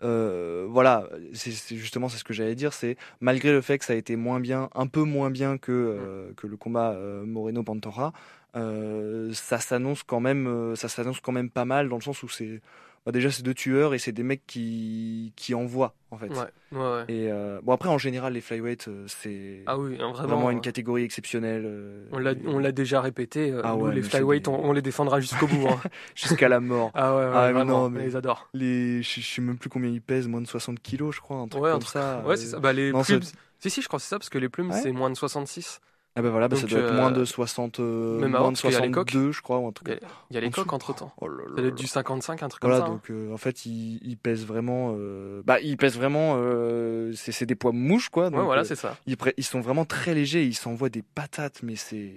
[0.03, 3.93] euh, voilà, c'est justement c'est ce que j'allais dire, c'est malgré le fait que ça
[3.93, 7.63] a été moins bien, un peu moins bien que euh, que le combat euh, Moreno
[7.63, 8.13] Pantora,
[8.57, 12.23] euh, ça s'annonce quand même, euh, ça s'annonce quand même pas mal dans le sens
[12.23, 12.61] où c'est
[13.07, 16.29] bah, déjà c'est deux tueurs et c'est des mecs qui qui envoient en fait.
[16.29, 16.37] Ouais,
[16.73, 17.05] ouais, ouais.
[17.09, 20.51] Et euh, bon après en général les flyweight euh, c'est Ah oui, vraiment, vraiment.
[20.51, 21.63] une catégorie exceptionnelle.
[21.67, 23.55] euh, on l'a, on l'a déjà répété.
[23.65, 25.67] Ah nous, les flyweight, des- on, on les défendra jusqu'au bout.
[25.69, 25.81] hein.
[26.15, 26.91] jusqu'à la mort.
[26.95, 28.49] Ah ouais, ouais, Ah, mais non, on mais- les adore.
[28.55, 31.37] Les, je, je sais même plus combien ils pèsent, moins de 60 kilos, je crois,
[31.39, 32.23] un truc Ouais, un comme truc- ça.
[32.27, 32.59] Ouais, c'est ça.
[32.61, 33.23] Bah, les non, plumes.
[33.61, 35.81] Si, si, je crois que c'est ça, parce que les plumes, c'est moins de 66.
[36.17, 38.47] Ah bah voilà, bah ça doit être euh, moins de 60, euh, même moins de
[38.49, 39.11] parce qu'il y a les coques.
[39.11, 39.89] 62, je crois, ou un truc.
[39.89, 40.63] Il y a, il y a les En dessous.
[40.63, 41.13] coques entre temps.
[41.21, 42.91] Oh là là Ça doit là être du 55, un truc Voilà, comme ça.
[42.93, 42.95] hein.
[42.95, 44.95] donc euh, en fait, ils, ils pèsent vraiment.
[44.99, 46.35] euh, Bah, ils pèsent vraiment.
[46.37, 48.29] euh, C'est c'est des poids mouches, quoi.
[48.31, 48.97] Donc, Ouais, voilà, euh, c'est ça.
[49.07, 50.45] ils, pré- ils sont vraiment très légers.
[50.45, 52.15] Ils s'envoient des patates, mais c'est.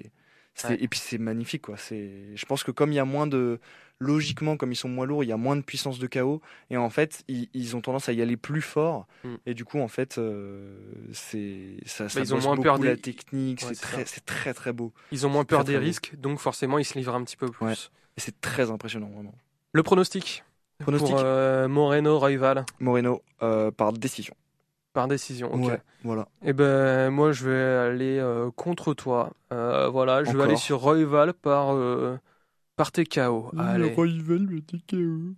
[0.64, 0.78] Ouais.
[0.80, 1.78] Et puis c'est magnifique, quoi.
[1.78, 2.36] C'est.
[2.36, 3.60] Je pense que comme il y a moins de.
[4.00, 6.42] Logiquement, comme ils sont moins lourds, il y a moins de puissance de KO.
[6.70, 9.08] Et en fait, ils, ils ont tendance à y aller plus fort.
[9.24, 9.36] Mm.
[9.46, 10.76] Et du coup, en fait, euh,
[11.14, 11.78] c'est.
[11.86, 13.62] Ça, ça ils ont moins peur la des- technique.
[13.62, 14.92] Ouais, c'est très, c'est très, très beau.
[15.12, 17.38] Ils ont moins peur très, des très risques, donc forcément, ils se livrent un petit
[17.38, 17.66] peu plus.
[17.66, 17.74] Ouais.
[18.18, 19.34] Et c'est très impressionnant, vraiment.
[19.72, 20.44] Le pronostic
[20.80, 24.34] Pronostic pour euh, Moreno Royval Moreno, euh, par décision.
[24.94, 25.54] Par décision.
[25.54, 25.66] Ok.
[25.66, 26.28] Ouais, voilà.
[26.46, 29.32] Et ben moi, je vais aller euh, contre toi.
[29.52, 32.18] Euh, voilà, je vais aller sur Royval par euh,
[32.76, 33.52] par TKO.
[33.58, 35.34] Allez, rival, le TKO.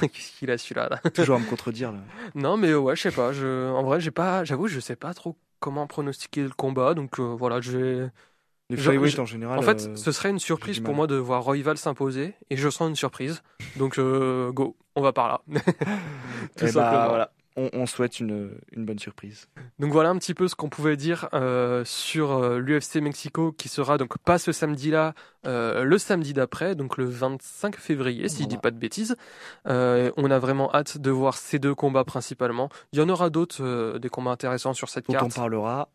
[0.00, 1.10] qu'est-ce qu'il a celui-là là?
[1.10, 1.98] Toujours à me contredire, là.
[2.34, 3.32] Non, mais ouais, je sais pas.
[3.32, 3.70] Je...
[3.70, 4.44] En vrai, j'ai pas.
[4.44, 6.94] J'avoue, je sais pas trop comment pronostiquer le combat.
[6.94, 8.10] Donc voilà, je vais.
[8.70, 9.58] Les flyweight en général.
[9.58, 12.88] En fait, ce serait une surprise pour moi de voir Royval s'imposer et je sens
[12.88, 13.42] une surprise.
[13.76, 15.42] Donc go, on va par là.
[15.46, 15.60] Tout
[16.60, 17.08] eh bah, simplement.
[17.08, 17.30] voilà.
[17.56, 19.48] On, on souhaite une, une bonne surprise.
[19.78, 23.96] Donc voilà un petit peu ce qu'on pouvait dire euh, sur l'UFC Mexico qui sera
[23.96, 25.14] donc pas ce samedi-là,
[25.46, 28.60] euh, le samedi d'après, donc le 25 février, si je dis Voilà.
[28.60, 29.14] pas de bêtises.
[29.68, 32.70] Euh, on a vraiment hâte de voir ces deux combats principalement.
[32.92, 35.34] Il y en aura d'autres, euh, des combats intéressants sur cette Dont on carte.
[35.36, 35.88] parlera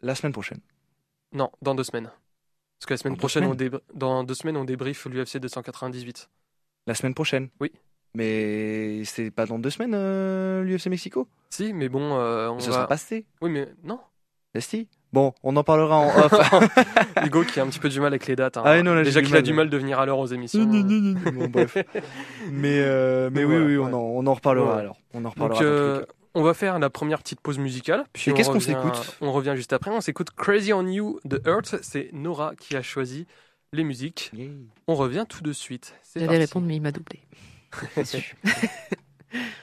[0.00, 0.60] la semaine prochaine.
[1.32, 2.10] Non, dans deux semaines.
[2.78, 3.56] Parce que la semaine Dans prochaine, on
[3.94, 6.30] dans deux semaines, on débrief l'UFC 298.
[6.86, 7.70] La semaine prochaine Oui.
[8.14, 11.28] Mais c'est pas dans deux semaines, euh, l'UFC Mexico?
[11.50, 12.74] Si, mais bon, euh, on Ce va.
[12.74, 13.24] sera passé.
[13.40, 13.98] Oui, mais non.
[14.54, 16.32] Esti Bon, on en parlera en off.
[17.24, 18.56] Hugo qui a un petit peu du mal avec les dates.
[18.58, 18.62] hein.
[18.66, 20.64] Ah oui, non, là, Déjà qu'il a du mal de venir à l'heure aux émissions.
[20.64, 21.76] bon, bref.
[22.50, 23.90] Mais, euh, mais Donc oui, voilà, oui, ouais.
[23.92, 24.80] on, en, on en reparlera Ouais.
[24.80, 24.98] alors.
[25.14, 25.58] On en reparlera.
[25.58, 28.04] Donc, euh, on va faire la première petite pause musicale.
[28.12, 29.16] Puis qu'est-ce qu'on s'écoute?
[29.22, 29.90] On revient juste après.
[29.90, 31.76] On s'écoute Crazy on You de Earth.
[31.82, 33.26] C'est Nora qui a choisi
[33.74, 34.32] les musiques.
[34.86, 35.94] On revient tout de suite.
[36.16, 37.20] J'allais répondre, mais il m'a doublé.
[37.96, 38.34] Déçu.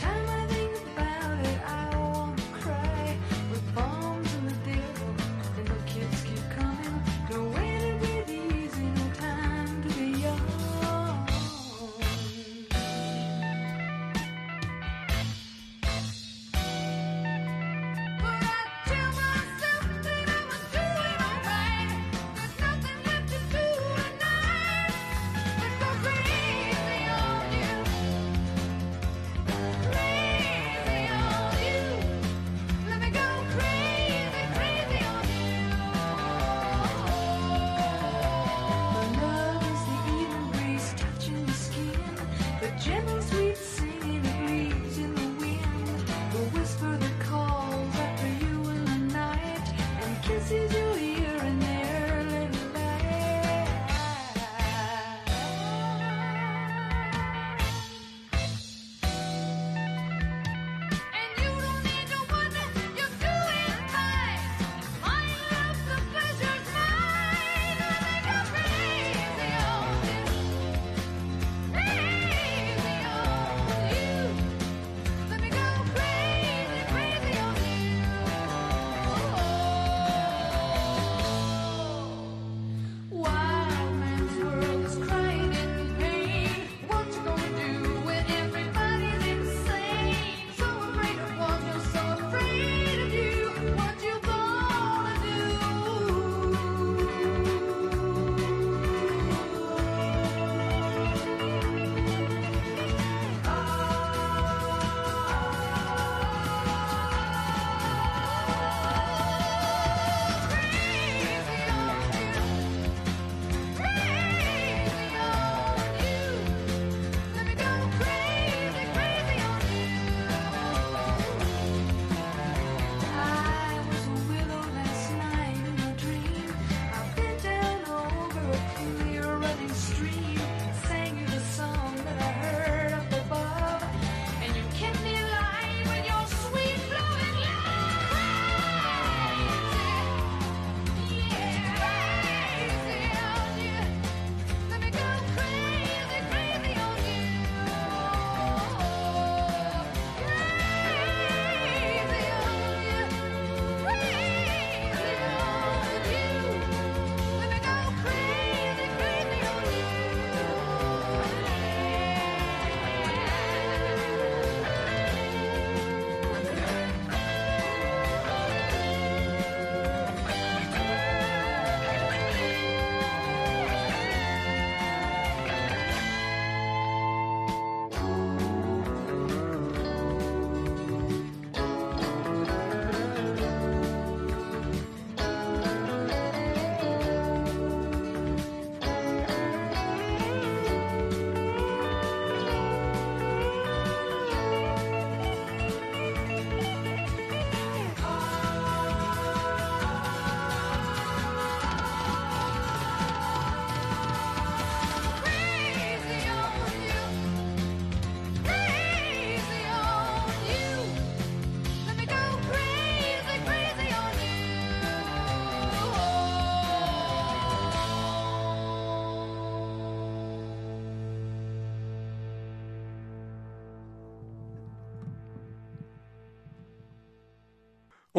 [0.00, 0.39] Time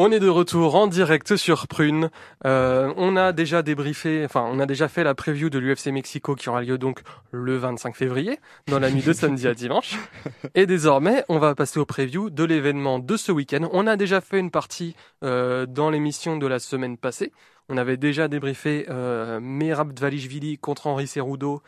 [0.04, 2.10] On est de retour en direct sur Prune.
[2.44, 6.34] Euh, on a déjà débriefé, enfin, on a déjà fait la preview de l'UFC Mexico
[6.34, 9.96] qui aura lieu donc le 25 février, dans la nuit de samedi à dimanche.
[10.56, 13.68] Et désormais, on va passer au preview de l'événement de ce week-end.
[13.70, 17.30] On a déjà fait une partie euh, dans l'émission de la semaine passée.
[17.68, 21.62] On avait déjà débriefé euh, Merab Dvalishvili contre Henri Cerudo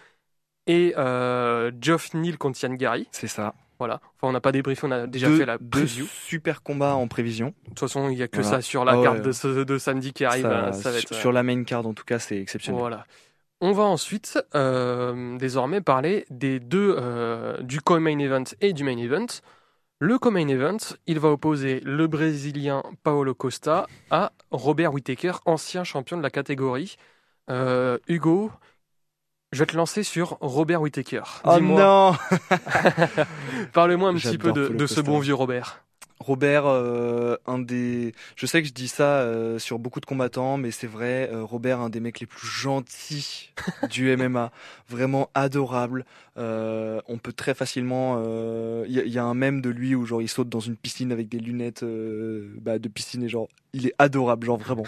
[0.66, 3.06] et euh, Geoff Neal contre Yann Gary.
[3.12, 3.54] C'est ça.
[3.78, 3.94] Voilà.
[4.16, 6.06] Enfin, on n'a pas débriefé, on a déjà deux, fait la deux preview.
[6.06, 7.48] super combats en prévision.
[7.64, 8.58] De toute façon, il n'y a que Voilà.
[8.58, 9.04] ça sur la ouais.
[9.04, 10.42] carte de, ce- de samedi qui arrive.
[10.44, 12.80] Ça- ça va être, sur la main card, en tout cas, c'est exceptionnel.
[12.80, 13.06] Voilà.
[13.60, 18.96] On va ensuite euh, désormais parler des deux euh, du co-main event et du main
[18.98, 19.26] event.
[20.00, 26.16] Le co-main event, il va opposer le Brésilien Paolo Costa à Robert Whittaker, ancien champion
[26.18, 26.96] de la catégorie.
[27.50, 28.50] Euh, Hugo,
[29.54, 31.22] je vais te lancer sur Robert Whittaker.
[31.44, 32.16] Oh Dis-moi, non
[33.72, 35.80] parle-moi un petit peu de, ce bon vieux Robert.
[36.20, 38.14] Robert, euh, un des.
[38.36, 41.28] Je sais que je dis ça euh, sur beaucoup de combattants, mais c'est vrai.
[41.32, 43.50] euh, Robert, un des mecs les plus gentils
[43.90, 44.50] du MMA,
[44.88, 46.06] vraiment adorable.
[46.38, 48.22] Euh, on peut très facilement.
[48.24, 50.48] euh, Il y, a- il y a un mème de lui où genre il saute
[50.48, 54.46] dans une piscine avec des lunettes euh, bah, de piscine et genre il est adorable,
[54.46, 54.84] genre vraiment.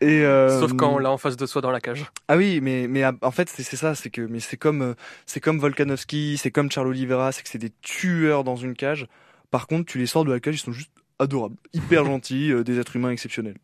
[0.00, 2.06] Et euh, Sauf quand on l'a en face de soi dans la cage.
[2.28, 4.94] Ah oui, mais mais ah, en fait c'est ça, c'est que mais c'est comme euh,
[5.26, 9.06] c'est comme Volkanovski, c'est comme Charles Oliveira, c'est que c'est des tueurs dans une cage.
[9.50, 12.64] Par contre, tu les sors de la cage, ils sont juste adorables, hyper gentils, euh,
[12.64, 13.58] des êtres humains exceptionnels.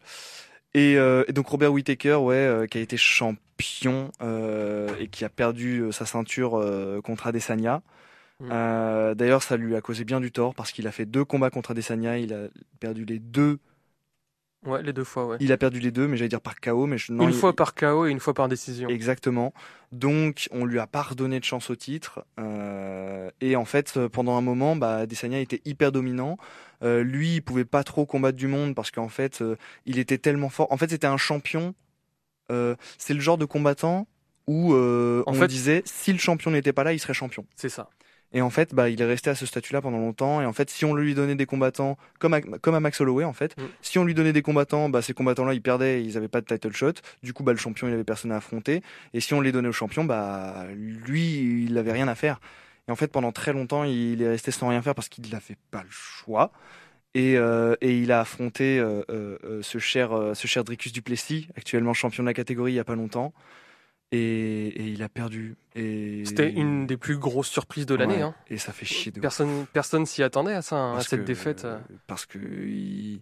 [0.75, 5.25] Et, euh, et donc Robert Whittaker, ouais, euh, qui a été champion euh, et qui
[5.25, 7.81] a perdu euh, sa ceinture euh, contre Adesanya.
[8.41, 8.49] Mm.
[8.53, 11.49] Euh, D'ailleurs, ça lui a causé bien du tort parce qu'il a fait deux combats
[11.49, 13.59] contre Adesanya, il a perdu les deux.
[14.67, 15.37] Ouais, les deux fois, ouais.
[15.41, 17.37] Il a perdu les deux, mais j'allais dire par KO, mais je, non, une il-
[17.37, 18.89] fois par KO et une fois par décision.
[18.89, 19.55] Exactement.
[19.93, 22.25] Donc, on lui a pas redonné de chance au titre.
[22.41, 26.37] Euh, et en fait, euh, pendant un moment, bah, Adesanya était hyper dominant.
[26.83, 30.19] Euh, lui, il pouvait pas trop combattre du monde parce qu'en fait, euh, il était
[30.19, 30.71] tellement fort.
[30.73, 31.75] En fait, c'était un champion.
[32.51, 34.07] Euh, c'est le genre de combattant
[34.47, 37.45] où euh, on fait- disait si le champion n'était pas là, il serait champion.
[37.57, 37.89] C'est ça.
[38.33, 40.43] Et en fait, bah, il est resté à ce statut-là pendant longtemps.
[40.43, 43.25] Et en fait, si on lui donnait des combattants, comme à, comme à Max Holloway,
[43.25, 43.63] en fait, Mm.
[43.83, 46.47] si on lui donnait des combattants, bah, ces combattants-là, ils perdaient, ils avaient pas de
[46.47, 46.93] title shot.
[47.23, 48.83] Du coup, bah, le champion, il avait personne à affronter.
[49.15, 52.41] Et si on les donnait au champion, bah, lui, il avait rien à faire.
[52.89, 55.57] Et en fait, pendant très longtemps, il est resté sans rien faire parce qu'il n'avait
[55.71, 56.53] pas le choix.
[57.15, 61.95] Et, euh, et il a affronté euh, euh, ce cher, ce cher Dricus Duplessis, actuellement
[61.95, 63.33] champion de la catégorie il y a pas longtemps.
[64.13, 65.57] Et, et il a perdu.
[65.75, 68.17] Et C'était une des plus grosses surprises de l'année.
[68.17, 68.23] Ouais.
[68.23, 68.35] hein.
[68.49, 69.23] Et ça fait chier de ouf.
[69.23, 71.65] Personne, personne s'y attendait à ça, hein, à cette que- défaite.
[71.65, 71.79] euh.
[72.07, 73.21] Parce que il-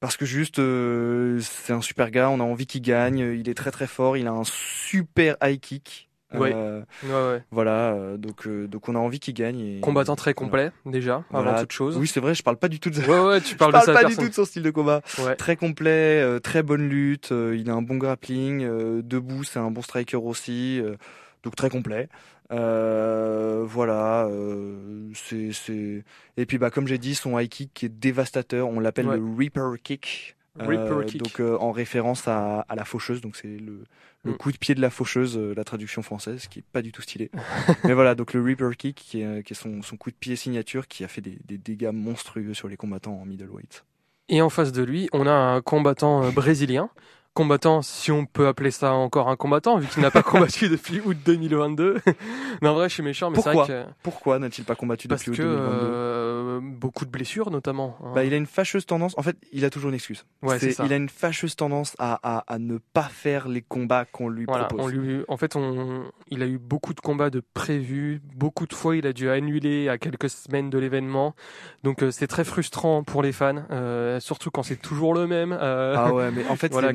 [0.00, 3.54] parce que juste euh, c'est un super gars, on a envie qu'il gagne, il est
[3.54, 6.08] très très fort, il a un super high kick.
[6.38, 6.52] Ouais.
[6.54, 7.42] Euh, Ouais, ouais.
[7.50, 9.60] voilà, euh, donc euh, donc on a envie qu'il gagne.
[9.60, 9.80] Et...
[9.80, 11.50] Combattant très complet, déjà, Voilà.
[11.52, 11.96] avant toute chose.
[11.96, 13.02] Oui, c'est vrai, je parle pas du tout de ça.
[13.08, 14.70] Ouais, ouais, tu parles je de parle ça pas du tout de son style de
[14.70, 15.00] combat.
[15.18, 15.36] Ouais.
[15.36, 19.58] Très complet, euh, très bonne lutte, euh, il a un bon grappling, euh, debout c'est
[19.58, 20.96] un bon striker aussi, euh,
[21.42, 22.08] donc très complet.
[22.52, 26.04] Euh, voilà, euh, c'est
[26.36, 29.16] et puis bah comme j'ai dit son high kick qui est dévastateur, on l'appelle Ouais.
[29.16, 30.36] le Reaper kick.
[30.60, 31.04] Euh.
[31.14, 33.84] Donc euh, en référence à, à la faucheuse, donc c'est le,
[34.22, 34.36] le Mm.
[34.36, 37.02] coup de pied de la faucheuse, euh, la traduction française, qui est pas du tout
[37.02, 37.30] stylé.
[37.84, 40.36] Mais voilà, donc le Reaper kick qui est, qui est son, son coup de pied
[40.36, 43.84] signature, qui a fait des, des dégâts monstrueux sur les combattants en middleweight.
[44.28, 46.88] Et en face de lui, on a un combattant euh, brésilien.
[47.34, 51.00] Combattant, si on peut appeler ça encore un combattant, vu qu'il n'a pas combattu depuis
[51.04, 51.96] août 2022.
[52.62, 53.84] non, en vrai, je suis méchant, mais c'est vrai que.
[54.04, 57.98] Pourquoi n'a-t-il pas combattu Parce depuis que août 2022 euh, beaucoup de blessures, notamment.
[58.04, 58.12] hein.
[58.14, 59.14] Bah, il a une fâcheuse tendance.
[59.18, 60.24] En fait, il a toujours une excuse.
[60.42, 60.84] Ouais, c'est ça.
[60.84, 64.44] Il a une fâcheuse tendance à, à, à ne pas faire les combats qu'on lui
[64.46, 64.84] Voilà, propose.
[64.86, 68.20] on lui, en fait, on, il a eu beaucoup de combats de prévus.
[68.36, 71.34] Beaucoup de fois, il a dû annuler à quelques semaines de l'événement.
[71.82, 75.52] Donc, euh, c'est très frustrant pour les fans, euh, surtout quand c'est toujours le même.
[75.52, 76.94] euh, Ah ouais, mais en fait, voilà c'est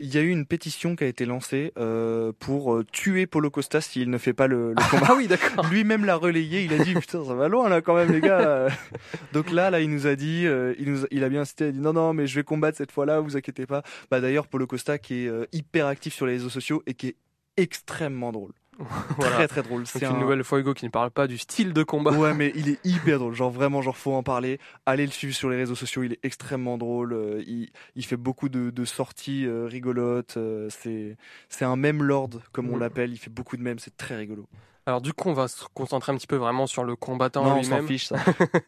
[0.00, 3.50] Il y a eu une pétition qui a été lancée euh, pour euh, tuer Polo
[3.50, 5.06] Costa s'il ne fait pas le, le combat.
[5.10, 5.64] Ah oui, d'accord.
[5.70, 8.68] Lui-même l'a relayé, il a dit putain ça va loin là quand même les gars.
[9.32, 11.64] Donc là là il nous a dit, euh, il nous, a- il a bien incité,
[11.64, 13.82] il a dit non non mais je vais combattre cette fois-là, vous inquiétez pas.
[14.10, 17.16] Bah d'ailleurs Polo Costa qui est hyper actif sur les réseaux sociaux et qui est
[17.56, 18.52] extrêmement drôle,
[19.16, 19.36] Voilà.
[19.36, 19.86] très très drôle.
[19.86, 22.12] C'est une un- nouvelle fois, Hugo qui ne parle pas du style de combat.
[22.12, 24.58] Ouais mais il est hyper drôle, genre vraiment genre faut en parler.
[24.86, 27.12] Allez le suivre sur les réseaux sociaux, il est extrêmement drôle.
[27.12, 30.36] euh, il, il fait beaucoup de, de sorties euh, rigolotes.
[30.36, 31.16] euh, c'est
[31.48, 32.80] c'est un mème lord comme on Mm.
[32.80, 33.12] l'appelle.
[33.12, 34.46] Il fait beaucoup de mèmes, c'est très rigolo.
[34.88, 37.86] Alors, du coup, on va se concentrer un petit peu vraiment sur le combattant lui-même.
[37.86, 38.16] fiche ça.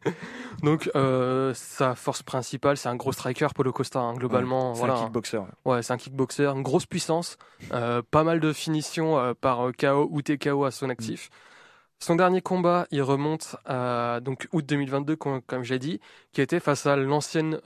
[0.63, 4.75] Donc, euh, sa force principale, c'est un gros striker, Polo Costa, hein, globalement.
[4.75, 4.99] c'est voilà.
[4.99, 5.39] un kickboxer.
[5.39, 5.47] ouais.
[5.65, 7.39] Ouais, c'est un kickboxer, une grosse puissance,
[7.73, 11.31] euh, pas mal de finitions euh, par KO ou TKO à son actif.
[12.01, 16.01] Son dernier combat, il remonte à donc août 2022, comme, comme j'ai dit,
[16.35, 17.59] qui était face à l'ancienne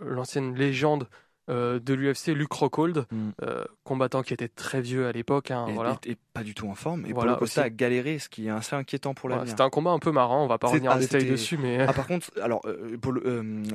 [0.00, 1.08] l'ancienne légende
[1.48, 3.30] euh, de l'UFC, Luke Rockhold, Mm.
[3.42, 5.50] euh, combattant qui était très vieux à l'époque.
[5.50, 5.98] hein, Et, voilà.
[6.06, 7.04] et- et pas du tout en forme.
[7.06, 9.48] Et Voilà, Paulo Costa a galéré, ce qui est assez inquiétant pour l'avenir.
[9.50, 11.80] C'était un combat un peu marrant, on va pas revenir en ah, détail dessus, mais
[11.80, 12.96] Ah, par contre, alors, euh,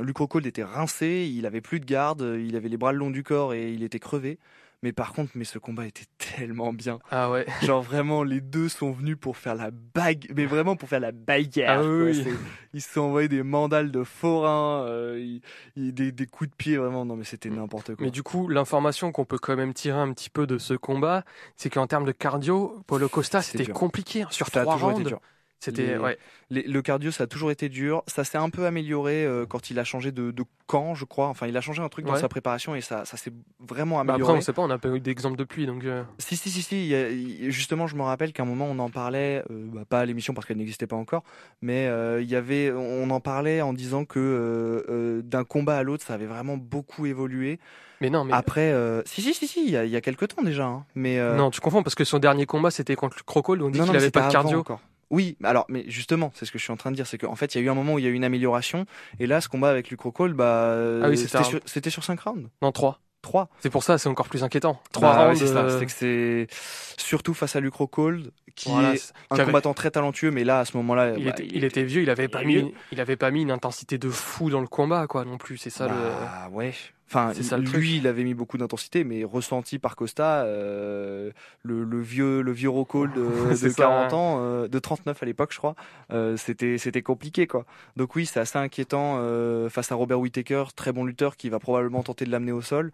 [0.02, 3.10] Luke Rockhold était rincé, il avait plus de garde, il avait les bras le long
[3.12, 4.38] du corps et il était crevé.
[4.84, 7.00] Mais par contre, mais ce combat était tellement bien.
[7.10, 7.46] ah ouais.
[7.64, 11.12] Genre vraiment, les deux sont venus pour faire la bague, mais vraiment pour faire la
[11.14, 11.80] bagarre.
[11.80, 12.24] Ah oui,
[12.74, 15.42] Ils se sont envoyés des mandales de forains, euh, ils-
[15.78, 17.06] ils- des, des coups de pied, vraiment.
[17.06, 18.06] Non, mais c'était n'importe quoi.
[18.06, 21.24] Mais du coup, l'information qu'on peut quand même tirer un petit peu de ce combat,
[21.56, 25.16] c'est qu'en termes de cardio, Paulo Costa, c'était compliqué hein, sur ça trois rounds.
[25.64, 26.18] C'était Les- ouais.
[26.50, 28.04] Les- le cardio, ça a toujours été dur.
[28.08, 31.28] Ça s'est un peu amélioré euh, quand il a changé de, de camp, je crois.
[31.28, 34.14] Enfin, il a changé un truc dans sa préparation et ça, ça s'est vraiment Bah
[34.14, 34.32] amélioré.
[34.34, 35.84] après, on sait pas, on n'a pas eu d'exemple depuis, donc.
[35.86, 36.88] euh, Si, si, si, si.
[36.88, 37.10] y a-
[37.50, 40.34] justement, je me rappelle qu'à un moment, on en parlait, euh, bah, pas à l'émission
[40.34, 41.24] parce qu'elle n'existait pas encore,
[41.62, 46.04] mais euh, il y avait, on en parlait en disant que d'un combat à l'autre,
[46.06, 47.60] ça avait vraiment beaucoup évolué.
[48.02, 48.74] Mais non, mais Après,
[49.06, 50.66] si, si, si, si, il y a, il y a quelques temps déjà.
[50.66, 50.86] hein.
[50.96, 53.80] mais non, tu confonds parce que son dernier combat, c'était contre le Crocol, on dit
[53.80, 54.60] qu'il avait pas de cardio.
[54.60, 54.82] encore.
[55.10, 57.36] Oui, alors, mais justement, c'est ce que je suis en train de dire, c'est qu'en
[57.36, 58.86] fait, il y a eu un moment où il y a eu une amélioration,
[59.20, 62.20] et là, ce combat avec Luke Rockhold, bah, Ah oui, c'était sur, c'était sur 5
[62.22, 62.50] rounds.
[62.62, 63.00] Non, 3.
[63.22, 63.48] 3.
[63.62, 64.82] C'est pour ça, c'est encore plus inquiétant.
[64.92, 65.40] 3 Bah, ouais, rounds.
[65.40, 65.60] c'est ça.
[65.60, 66.48] euh, C'est que c'est
[67.02, 70.60] surtout face à Luke Rockhold, qui voilà, est un avait- combattant très talentueux, mais là,
[70.60, 72.72] à ce moment-là, il, bah, était, il était vieux, il avait pas il mis, vieux.
[72.92, 75.58] il avait pas mis une intensité de fou dans le combat, quoi, non plus.
[75.58, 75.94] C'est ça le.
[75.94, 76.74] Bah, ouais.
[77.14, 77.86] Enfin, ça, lui, truc.
[77.88, 82.70] il avait mis beaucoup d'intensité, mais ressenti par Costa, euh, le, le vieux, le vieux
[82.70, 83.22] Rockhold de,
[83.52, 85.76] de C'est ça, 40 ans, euh, de 39 à l'époque, je crois,
[86.12, 87.66] euh, c'était, c'était compliqué, quoi.
[87.98, 89.20] Donc oui, c'est assez inquiétant
[89.70, 92.92] face à Robert Whittaker, très bon lutteur, qui va probablement tenter de l'amener au sol.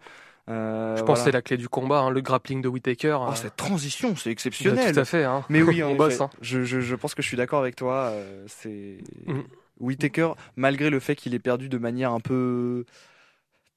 [0.48, 1.20] Euh, Je pense voilà.
[1.20, 3.18] que c'est la clé du combat, hein, le grappling de Whitaker.
[3.20, 4.92] Oh, cette transition, c'est exceptionnel.
[4.94, 5.24] Tout à fait.
[5.24, 5.44] Hein.
[5.48, 6.30] Mais oui, On bosse, hein.
[6.40, 8.10] je, je, je pense que je suis d'accord avec toi.
[8.12, 9.44] euh, c'est Mhm.
[9.78, 12.84] Whittaker, malgré le fait qu'il ait perdu de manière un peu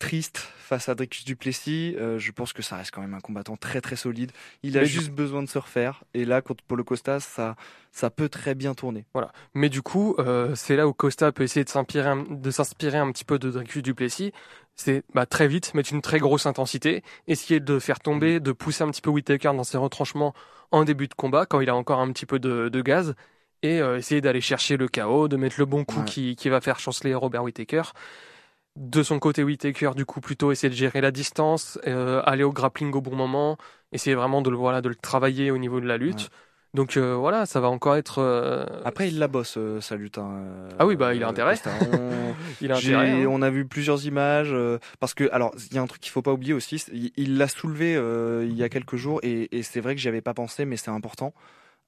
[0.08, 3.56] triste face à Dricus Duplessis, euh, je pense que ça reste quand même un combattant
[3.56, 4.32] très très solide.
[4.64, 6.04] Il a Mais juste besoin de se refaire.
[6.14, 7.56] Et là, contre Paulo Costa, ça,
[7.92, 9.06] ça peut très bien tourner.
[9.54, 12.98] Mais du coup, euh, c'est là où Costa peut essayer de s'inspirer, un- de s'inspirer
[12.98, 14.34] un petit peu de Dricus Duplessis.
[14.76, 18.84] C'est bah, très vite mettre une très grosse intensité, essayer de faire tomber, de pousser
[18.84, 20.34] un petit peu Whittaker dans ses retranchements
[20.72, 23.14] en début de combat quand il a encore un petit peu de, de gaz
[23.62, 26.06] et euh, essayer d'aller chercher le KO, de mettre le bon coup Ouais.
[26.06, 27.84] qui, qui va faire chanceler Robert Whittaker.
[28.76, 32.52] De son côté, Whittaker, du coup, plutôt essayer de gérer la distance, euh, aller au
[32.52, 33.58] grappling au bon moment,
[33.92, 36.22] essayer vraiment de le, voilà, de le travailler au niveau de la lutte.
[36.24, 36.28] Ouais.
[36.74, 38.18] Donc euh, voilà, ça va encore être.
[38.18, 40.18] euh, Après, il la bosse, euh, sa lutte.
[40.18, 41.54] hein, euh, Ah oui, bah, il a intérêt.
[41.68, 43.12] On- il a intérêt.
[43.12, 43.28] hein.
[43.30, 46.12] On a vu plusieurs images euh, parce que alors il y a un truc qu'il
[46.12, 46.78] faut pas oublier aussi.
[47.16, 50.08] il- l'a soulevé euh, il y a quelques jours et, et c'est vrai que j'y
[50.08, 51.32] avais pas pensé, mais c'est important.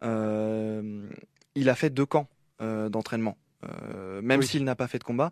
[0.03, 1.07] Euh,
[1.55, 2.27] il a fait deux camps
[2.61, 4.45] euh, d'entraînement, Euh, même Oui.
[4.45, 5.31] s'il n'a pas fait de combat.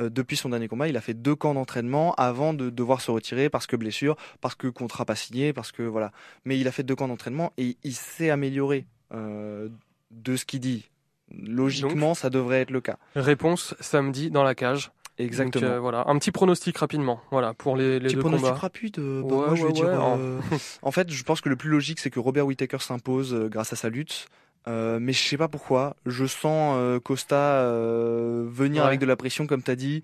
[0.00, 3.10] Euh, depuis son dernier combat, il a fait deux camps d'entraînement avant de devoir se
[3.10, 6.10] retirer parce que blessure, parce que contrat pas signé, parce que voilà.
[6.44, 9.68] Mais il a fait deux camps d'entraînement et il s'est amélioré euh,
[10.10, 10.88] de ce qu'il dit.
[11.32, 12.96] Logiquement, ça devrait être le cas.
[13.14, 14.90] Réponse samedi dans la cage.
[15.18, 15.66] Exactement.
[15.66, 17.20] Donc, euh, voilà, un petit pronostic rapidement.
[17.30, 18.58] Voilà pour les, les Petit deux pronostic combats.
[18.58, 18.98] rapide.
[18.98, 20.00] euh, bah, Ouais, moi, je vais ouais, dire.
[20.00, 20.40] hein.
[20.82, 23.76] en fait, je pense que le plus logique, c'est que Robert Whittaker s'impose grâce à
[23.76, 24.28] sa lutte.
[24.68, 25.96] Euh, mais je sais pas pourquoi.
[26.06, 28.88] Je sens euh, Costa euh, venir Ouais.
[28.88, 30.02] avec de la pression, comme tu as dit,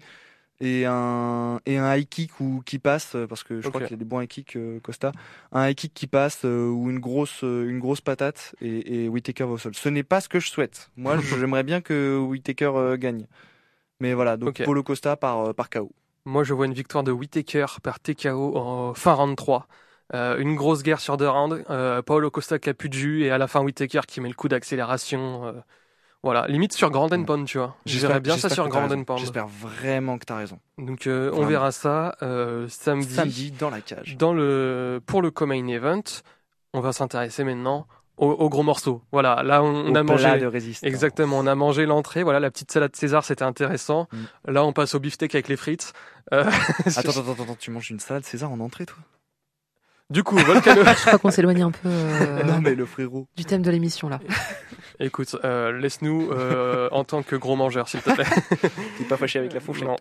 [0.60, 3.94] et un et un high kick ou qui passe, parce que je crois qu'il y
[3.94, 5.12] a des bons high kicks Costa.
[5.52, 9.52] Un high kick qui passe ou une grosse une grosse patate et, et Whittaker va
[9.52, 9.74] au sol.
[9.74, 10.90] Ce n'est pas ce que je souhaite.
[10.96, 13.26] Moi, j'aimerais bien que Whittaker euh, gagne.
[14.00, 14.64] Mais voilà, donc Ok.
[14.64, 15.92] Polo Costa par par KO.
[16.24, 19.68] Moi, je vois une victoire de Whittaker par TKO en fin round 3.
[20.14, 21.64] Euh, une grosse guerre sur deux rounds.
[21.70, 24.28] Euh, Paulo Costa qui a plus de jus et à la fin Whittaker qui met
[24.28, 25.46] le coup d'accélération.
[25.46, 25.52] euh,
[26.22, 27.76] voilà, limite sur Grand and Pound, tu vois.
[27.86, 29.00] Je J'espère- bien ça sur Grand raison.
[29.00, 29.20] and Pound.
[29.20, 30.58] J'espère vraiment que tu as raison.
[30.78, 32.16] Donc euh, on verra ça
[32.68, 33.14] samedi.
[33.14, 34.16] Samedi dans la cage.
[34.16, 36.02] Dans le pour le co-main event,
[36.72, 39.02] on va s'intéresser maintenant au, au gros morceau.
[39.12, 40.86] Voilà, là on, a mangé de résistance.
[40.88, 44.08] Exactement, on a mangé l'entrée, voilà la petite salade César, c'était intéressant.
[44.12, 44.52] Mm.
[44.52, 45.92] Là, on passe au beefsteak avec les frites.
[46.32, 46.44] Euh,
[46.86, 48.96] attends, attends, attends, tu manges une salade César en entrée, toi?
[50.10, 50.82] Du coup, Volcano.
[50.84, 53.26] Je crois qu'on s'éloigne un peu euh, Non, mais le frérot.
[53.36, 54.20] du thème de l'émission là.
[55.00, 58.24] Écoute, euh, laisse-nous euh, en tant que gros mangeur, s'il te plaît.
[58.98, 59.88] T'es pas fâché avec la fourchette.
[59.88, 59.96] Non.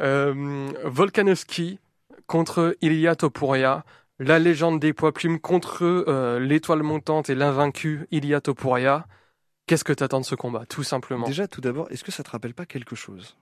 [0.00, 1.78] Euh, Volkanovski
[2.26, 3.84] contre Ilya Topuria,
[4.18, 9.06] la légende des poids plumes contre euh, l'étoile montante et l'invaincu Ilya Topuria.
[9.66, 11.26] Qu'est-ce que t'attends de ce combat, tout simplement?
[11.26, 13.36] Déjà, tout d'abord, est-ce que ça te rappelle pas quelque chose?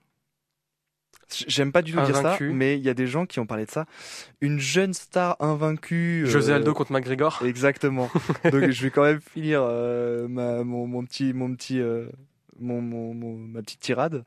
[1.47, 3.65] J'aime pas du tout dire ça, mais il y a des gens qui ont parlé
[3.65, 3.85] de ça.
[4.41, 6.23] Une jeune star invaincue.
[6.23, 7.41] euh, José Aldo contre McGregor.
[7.45, 8.09] Exactement.
[8.51, 12.07] Donc je vais quand même finir euh, ma, mon, mon petit, mon petit, euh,
[12.59, 14.23] mon, mon, mon- ma petite tirade.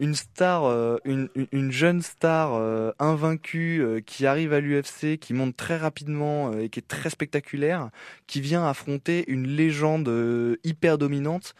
[0.00, 5.18] Une star, euh, une, une- une jeune star euh, invaincue euh, qui arrive à l'UFC,
[5.18, 7.90] qui monte très rapidement euh, et qui est très spectaculaire,
[8.28, 11.54] qui vient affronter une légende euh, hyper dominante.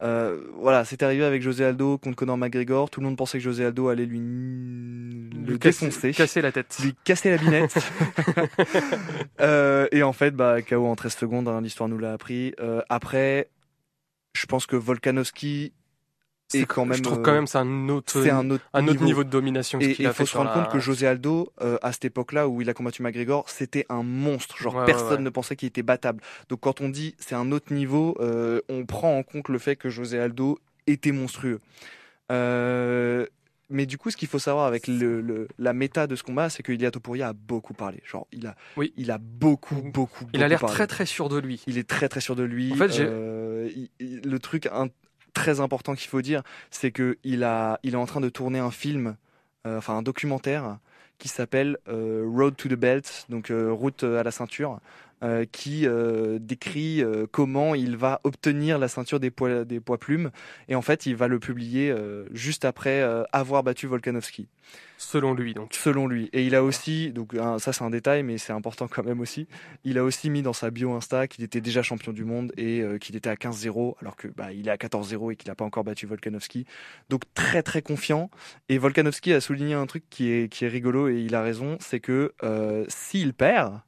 [0.00, 2.88] Euh, voilà, c'est arrivé avec José Aldo contre Conor McGregor.
[2.88, 6.76] Tout le monde pensait que José Aldo allait lui le Lui défoncer Casser la tête.
[6.82, 7.74] lui casser la binette.
[9.40, 12.54] Euh, et en fait, bah, KO en 13 secondes, hein, l'histoire nous l'a appris.
[12.60, 13.50] Euh, après,
[14.34, 15.72] je pense que Volkanovski
[16.54, 16.96] Est quand même.
[16.96, 19.04] Je trouve euh, quand même c'est un autre, un autre un autre niveau.
[19.04, 19.78] niveau de domination.
[19.80, 22.48] Et il faut fait se rendre la- compte que José Aldo, euh, à cette époque-là
[22.48, 24.56] où il a combattu McGregor, c'était un monstre.
[24.56, 25.24] Genre Ouais, personne ouais.
[25.24, 26.22] ne pensait qu'il était battable.
[26.48, 29.76] Donc quand on dit c'est un autre niveau, euh, on prend en compte le fait
[29.76, 31.60] que José Aldo était monstrueux.
[32.32, 33.26] Euh,
[33.70, 36.48] mais du coup, ce qu'il faut savoir avec le, le- la méta de ce combat,
[36.48, 38.00] c'est que Ilia Topuria a beaucoup parlé.
[38.06, 38.94] Genre, il a, Oui.
[38.96, 41.62] il a beaucoup, beaucoup, Il a l'air très très sûr de lui.
[41.66, 42.72] Il est très très sûr de lui.
[42.72, 44.66] En fait, Euh, il- il- le truc
[45.32, 48.58] très important qu'il faut dire, c'est que il a, il est en train de tourner
[48.58, 49.16] un film,
[49.66, 50.78] euh, enfin un documentaire
[51.18, 54.80] qui s'appelle euh, Road to the Belt, donc euh, route à la ceinture,
[55.22, 59.98] euh, qui euh, décrit euh, comment il va obtenir la ceinture des poids des poids
[59.98, 60.30] plumes.
[60.68, 61.94] Et en fait, il va le publier
[62.32, 63.02] juste après
[63.32, 64.48] avoir battu Volkanovski
[64.98, 65.72] Selon lui, donc.
[65.74, 66.28] selon lui.
[66.32, 69.46] Et il a aussi, donc ça c'est un détail, mais c'est important quand même aussi,
[69.84, 72.80] il a aussi mis dans sa bio Insta qu'il était déjà champion du monde et
[72.80, 75.54] euh, qu'il était à 15-0, alors que bah, il est à 14-0 et qu'il n'a
[75.54, 76.66] pas encore battu Volkanovski.
[77.08, 78.28] Donc très très confiant.
[78.68, 81.76] Et Volkanovski a souligné un truc qui est, qui est rigolo et il a raison,
[81.80, 83.80] c'est que euh, s'il perd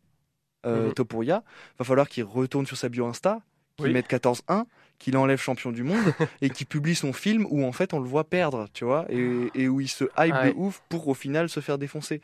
[0.66, 0.94] euh, Mhm.
[0.94, 1.42] Topuria,
[1.78, 3.40] va falloir qu'il retourne sur sa bio Insta,
[3.76, 3.92] qu'il Oui.
[3.92, 4.66] mette 14-1
[4.98, 5.96] qu'il enlève champion du monde
[6.42, 9.50] et qu'il publie son film où en fait on le voit perdre, tu vois, et,
[9.54, 10.52] et où il se hype Ouais.
[10.52, 12.20] de ouf pour au final se faire défoncer.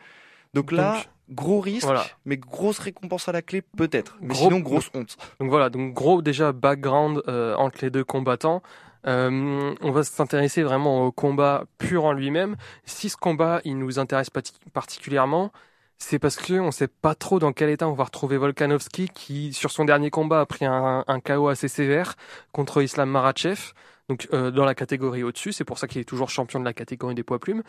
[0.52, 2.04] Donc là, Donc, gros risque, voilà.
[2.26, 4.16] mais grosse récompense à la clé peut-être.
[4.20, 5.16] Mais Gros- sinon grosse honte.
[5.40, 8.62] Donc voilà, donc gros déjà background euh, entre les deux combattants.
[9.06, 12.56] Euh, on va s'intéresser vraiment au combat pur en lui-même.
[12.84, 14.30] Si ce combat il nous intéresse
[14.74, 15.52] particulièrement,
[15.98, 19.52] c'est parce que on sait pas trop dans quel état on va retrouver Volkanovski qui
[19.52, 22.14] sur son dernier combat a pris un, un KO assez sévère
[22.52, 23.72] contre Islam Makhachev.
[24.08, 26.72] Donc euh, dans la catégorie au-dessus, c'est pour ça qu'il est toujours champion de la
[26.72, 27.62] catégorie des poids plumes.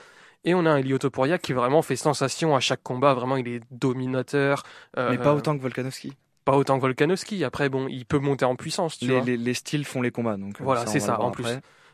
[0.44, 3.14] Et on a un Elio Topuria qui vraiment fait sensation à chaque combat.
[3.16, 4.64] Vraiment, il est dominateur.
[4.98, 6.14] euh, Mais pas autant que Volkanovski.
[6.46, 7.44] pas autant que Volkanovski.
[7.44, 9.26] Après, bon, il peut monter en puissance, tu Les, vois.
[9.26, 11.44] les- les styles font les combats, donc Voilà, c'est ça, en plus.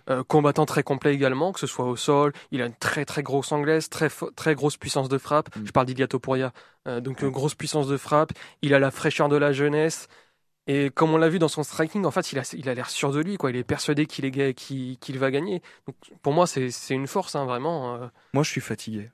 [0.09, 2.33] Euh, combattant très complet également, que ce soit au sol.
[2.51, 5.55] Il a une très très grosse anglaise, très très grosse puissance de frappe.
[5.55, 5.65] Mm.
[5.65, 6.51] Je parle d'Ilia Topuria.
[6.87, 8.33] Euh, donc grosse puissance de frappe.
[8.61, 10.09] Il a la fraîcheur de la jeunesse.
[10.67, 12.89] Et comme on l'a vu dans son striking, en fait, il a il a l'air
[12.89, 13.49] sûr de lui, quoi.
[13.49, 15.61] Il est persuadé qu'il est qu'il va gagner.
[15.87, 17.95] Donc pour moi, c'est c'est une force, hein, vraiment.
[17.95, 18.07] euh.
[18.33, 19.09] Moi je suis fatigué.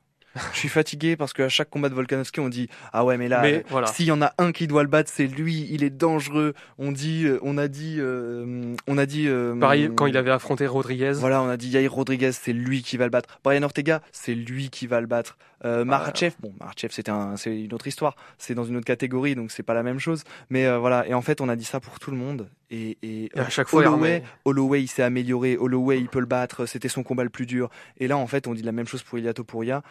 [0.54, 3.42] Je suis fatigué parce qu'à chaque combat de Volkanovski on dit ah ouais mais là
[3.42, 3.88] Mais euh, voilà.
[3.88, 5.68] S'il y en a un qui doit le battre, c'est lui.
[5.72, 6.54] Il est dangereux.
[6.78, 9.28] On dit, euh, on a dit, euh, on a dit.
[9.28, 11.14] euh, Pareil, quand il avait affronté Rodriguez.
[11.16, 13.40] Voilà, on a dit Yair Rodriguez, c'est lui qui va le battre.
[13.44, 15.38] Brian Ortega, c'est lui qui va le battre.
[15.66, 18.16] Euh, Makhachev, bon, Makhachev, c'était un, c'est une autre histoire.
[18.38, 20.24] C'est dans une autre catégorie, donc c'est pas la même chose.
[20.50, 22.48] Mais euh, voilà, et en fait, on a dit ça pour tout le monde.
[22.72, 25.57] Et, et, Et à chaque fois, il Holloway, Holloway, il s'est amélioré.
[25.57, 26.65] Holloway, il peut le battre.
[26.65, 27.70] C'était son combat le plus dur.
[27.97, 29.82] Et là, en fait, on dit la même chose pour Ilia Topuria.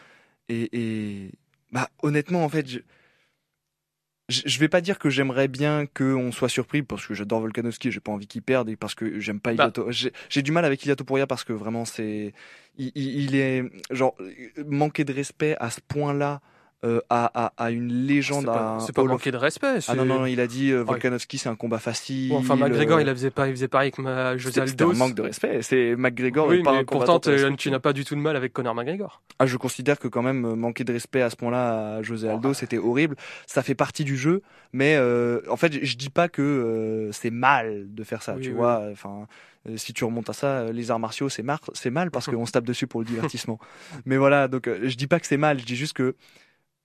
[0.48, 1.30] Et, et
[1.72, 6.82] bah, honnêtement, en fait, je, je vais pas dire que j'aimerais bien qu'on soit surpris
[6.82, 9.64] parce que j'adore Volkanovski, j'ai pas envie qu'il perde et parce que j'aime pas Bah.
[9.64, 9.90] Ilia To-
[10.28, 12.34] J'ai du mal avec Ilia Topuria parce que vraiment c'est,
[12.76, 14.14] il, il- il est genre
[14.66, 16.40] manquer de respect à ce point-là
[16.84, 18.42] euh, à, à, à une légende.
[18.42, 19.66] C'est pas, c'est pas manquer de respect.
[19.88, 22.28] Ah non c'est- non, non, il a dit euh, Volkanovski c'est un combat facile.
[22.28, 24.90] Bon, enfin, McGregor, euh, il faisait pas, il faisait pareil avec ma José Aldo.
[24.92, 25.60] un manque de respect.
[25.62, 29.22] C'est McGregor Oui, mais pourtant, tu- n'as pas du tout de mal avec Conor McGregor.
[29.40, 32.28] Ah, je considère que quand même euh, manquer de respect à ce point-là à José
[32.28, 33.16] Aldo, c'était horrible.
[33.46, 37.30] Ça fait partie du jeu, mais euh, en fait, je- dis pas que euh, c'est
[37.30, 38.34] mal de faire ça.
[38.36, 38.54] Oui, tu oui.
[38.54, 39.26] vois, enfin,
[39.74, 42.52] si tu remontes à ça, les arts martiaux, c'est mar- c'est mal parce qu'on se
[42.52, 43.58] tape dessus pour le divertissement.
[44.06, 45.58] mais voilà, donc je dis pas que c'est mal.
[45.58, 46.14] Je dis juste que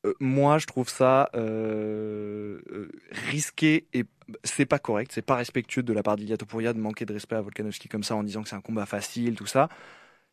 [0.05, 2.91] euh, moi, je trouve ça euh, euh,
[3.29, 4.05] risqué et
[4.43, 7.35] c'est pas correct, c'est pas respectueux de la part d'Ilia Topuria de manquer de respect
[7.35, 9.69] à Volkanovski comme ça en disant que c'est un combat facile, tout ça.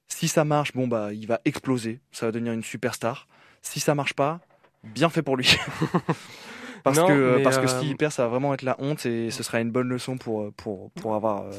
[0.08, 3.28] Si ça marche, bon bah il va exploser, ça va devenir une superstar.
[3.62, 4.40] Si ça marche pas,
[4.82, 5.56] bien fait pour lui.
[6.84, 9.04] parce Non, que mais, parce que euh, s'il perd, ça va vraiment être la honte
[9.06, 11.50] et ce sera une bonne leçon pour pour pour avoir euh,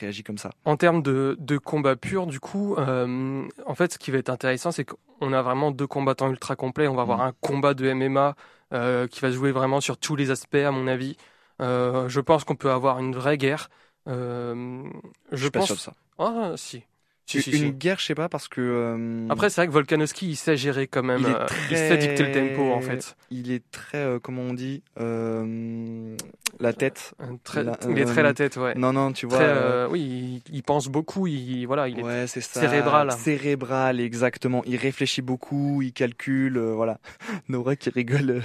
[0.00, 0.50] réagi comme ça.
[0.64, 4.30] En termes de, de combat pur, du coup, euh, en fait, ce qui va être
[4.30, 6.88] intéressant, c'est qu'on a vraiment deux combattants ultra complets.
[6.88, 7.28] On va avoir Mm.
[7.28, 8.34] un combat de MMA
[8.72, 11.16] euh, qui va jouer vraiment sur tous les aspects, à mon avis.
[11.60, 13.68] Euh, je pense qu'on peut avoir une vraie guerre.
[14.08, 14.82] Euh,
[15.30, 15.66] Je je suis pas pense.
[15.68, 15.92] sûr de ça.
[16.18, 16.82] Ah, si.
[17.26, 17.72] Si, une si.
[17.72, 18.60] guerre, je sais pas, parce que.
[18.60, 21.20] euh, Après, c'est vrai que Volkanovski, il sait gérer quand même.
[21.20, 21.56] il euh, très...
[21.70, 23.16] il sait dicter le tempo, en fait.
[23.30, 26.16] Il est très, euh, comment on dit, euh,
[26.60, 27.14] la tête.
[27.20, 28.74] Euh, Très, La- il est très euh, la tête, ouais.
[28.74, 29.38] Non, non, tu vois.
[29.38, 31.26] Très, euh, euh, oui, il, pense beaucoup.
[31.26, 32.26] Il, voilà, il est.
[32.26, 32.60] ça.
[32.60, 33.10] cérébral.
[33.12, 34.62] Cérébral, exactement.
[34.66, 36.98] Il réfléchit beaucoup, il calcule, euh, voilà.
[37.48, 38.40] Nora qui rigole, euh,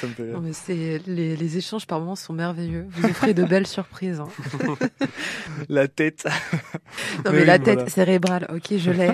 [0.00, 0.34] ça me fait rire.
[0.34, 2.86] Non, mais c'est les, les échanges par moments sont merveilleux.
[2.90, 4.20] Vous offrez de belles surprises.
[4.20, 4.28] hein.
[5.68, 6.26] La tête.
[7.24, 7.90] Non mais la tête voilà.
[7.90, 9.12] cérébrale, ok, je l'ai.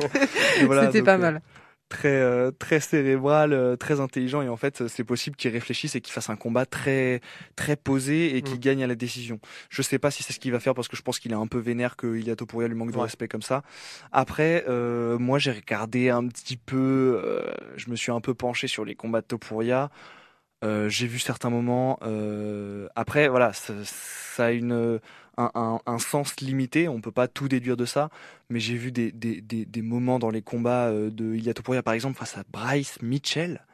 [0.66, 1.42] Voilà, C'était donc, pas euh, mal.
[1.90, 6.00] Très, euh, très cérébral, euh, très intelligent, et en fait, c'est possible qu'il réfléchisse et
[6.00, 7.20] qu'il fasse un combat très,
[7.56, 8.60] très posé et qu'il Mm.
[8.60, 9.40] gagne à la décision.
[9.70, 11.34] Je sais pas si c'est ce qu'il va faire parce que je pense qu'il est
[11.34, 13.02] un peu vénère que Ilia Topuria lui manque de Ouais.
[13.02, 13.62] respect comme ça.
[14.12, 18.68] Après, euh, moi, j'ai regardé un petit peu, euh, je me suis un peu penché
[18.68, 19.90] sur les combats de Topuria.
[20.62, 21.98] Euh, j'ai vu certains moments.
[22.02, 25.00] euh, après, voilà, ça, ça a une
[25.40, 26.88] un, sens limité.
[26.88, 28.10] On peut pas tout déduire de ça,
[28.48, 31.94] mais j'ai vu des, des, des, moments dans les combats euh, de Ilia Topuria, par
[31.94, 33.64] exemple, face à Bryce Mitchell.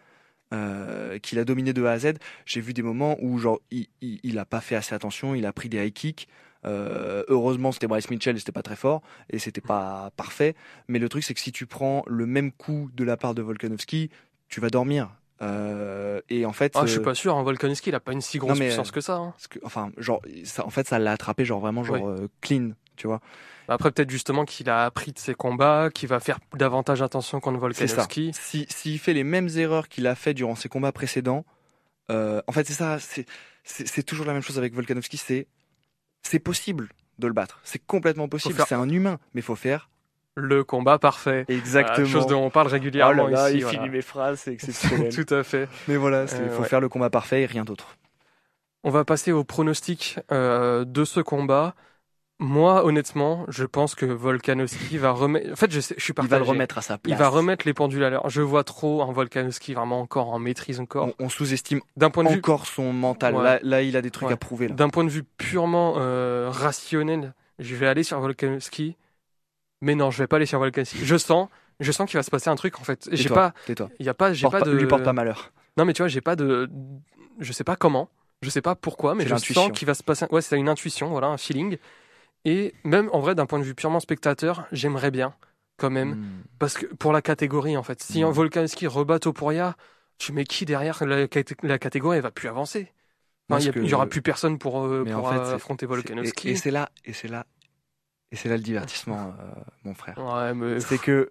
[0.55, 2.12] Euh, qu'il a dominé de A à Z.
[2.45, 5.45] J'ai vu des moments où genre il, il, il a pas fait assez attention, il
[5.45, 6.29] a pris des high kicks.
[6.64, 10.55] Euh, heureusement, c'était Bryce Mitchell c'était pas très fort et c'était pas parfait.
[10.89, 13.43] Mais le truc, c'est que si tu prends le même coup de la part de
[13.43, 14.11] Volkanovski,
[14.49, 15.11] tu vas dormir.
[15.43, 17.37] Euh, et en fait, Ah, je suis euh, pas sûr.
[17.37, 19.16] Hein, Volkanovski, il a pas une si grosse mais, puissance que ça.
[19.16, 19.30] hein.
[19.32, 22.70] parce que, enfin, genre, ça, en fait, ça l'a attrapé, genre vraiment, genre euh, clean,
[22.97, 23.20] tu vois.
[23.68, 27.59] Après, peut-être justement qu'il a appris de ses combats, qu'il va faire davantage attention contre.
[27.59, 28.30] Volkanovski.
[28.32, 31.45] Si s'il fait les mêmes erreurs qu'il a fait durant ses combats précédents,
[32.11, 32.99] euh, en fait, c'est ça.
[33.64, 35.16] C'est toujours la même chose avec Volkanovski.
[35.16, 35.49] C'est
[36.22, 37.61] c'est possible de le battre.
[37.64, 38.55] C'est complètement possible.
[38.55, 39.91] faire- C'est un humain, mais faut faire
[40.37, 41.45] Le combat parfait.
[41.49, 42.07] exactement.
[42.07, 43.59] Voilà, chose dont on parle Oh régulièrement là là, ici.
[43.59, 43.78] il voilà.
[43.78, 45.12] finit mes phrases, c'est exceptionnel.
[45.14, 45.68] Tout à fait.
[45.89, 46.68] mais voilà, il Euh, faut ouais.
[46.68, 47.97] faire le combat parfait et rien d'autre.
[48.84, 51.74] On va passer au pronostic euh, de ce combat.
[52.39, 55.51] Moi, honnêtement, je pense que Volkanovski va remettre.
[55.53, 56.45] En fait, je, sais, je suis Il va partagé.
[56.45, 57.11] le remettre à sa place.
[57.11, 58.28] Il va remettre les pendules à l'heure.
[58.28, 61.14] Je vois trop un Volkanovski vraiment encore en maîtrise encore.
[61.18, 63.34] On, on sous-estime D'un point de vue, encore son mental.
[63.37, 63.43] Ouais.
[63.43, 64.34] Là, là, il a des trucs Ouais.
[64.34, 64.68] à prouver.
[64.68, 64.74] Là.
[64.74, 68.97] d'un point de vue purement euh, rationnel, je vais aller sur Volkanovski.
[69.83, 71.05] Mais non, je vais pas aller sur Volkanovski.
[71.05, 71.49] Je sens,
[71.81, 73.09] je sens qu'il va se passer un truc en fait.
[73.12, 74.70] J'ai pas, il y a pas, j'ai pas de.
[74.70, 75.53] Lui porte pas malheur.
[75.77, 76.70] Non, mais tu vois, j'ai pas de.
[77.39, 78.09] Je sais pas comment,
[78.43, 80.27] je sais pas pourquoi, mais je sens qu'il va se passer.
[80.31, 81.77] Ouais, c'est une intuition, voilà, un feeling.
[82.45, 85.35] Et même en vrai, d'un point de vue purement spectateur, j'aimerais bien,
[85.79, 86.24] quand même, Hmm.
[86.59, 88.29] parce que pour la catégorie, en fait, si Mm.
[88.29, 89.77] un Volkanovski rebat Topuria,
[90.16, 91.27] tu mets qui derrière la,
[91.62, 92.93] la catégorie, elle va plus avancer.
[93.51, 95.55] Enfin, il y a- que- il y aura plus personne pour, euh, pour en fait,
[95.55, 96.49] affronter Volkanovski.
[96.49, 97.47] Et, et c'est là, et c'est là,
[98.33, 100.18] et c'est là le divertissement, euh, mon frère.
[100.18, 101.31] Ouais, mais C'est que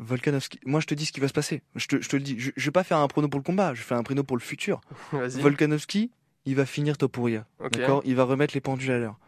[0.00, 0.58] Volkanovski.
[0.66, 1.62] Moi, je te dis ce qui va se passer.
[1.76, 2.36] Je te, je te le dis.
[2.38, 3.74] Je, je vais pas faire un prono pour le combat.
[3.74, 4.80] Je fais un prono pour le futur.
[5.12, 5.40] vas-y.
[5.40, 6.10] Volkanovski,
[6.46, 7.46] il va finir Topuria.
[7.60, 7.72] Ok.
[7.78, 8.02] D'accord?
[8.04, 9.18] Il va remettre les pendules à l'heure.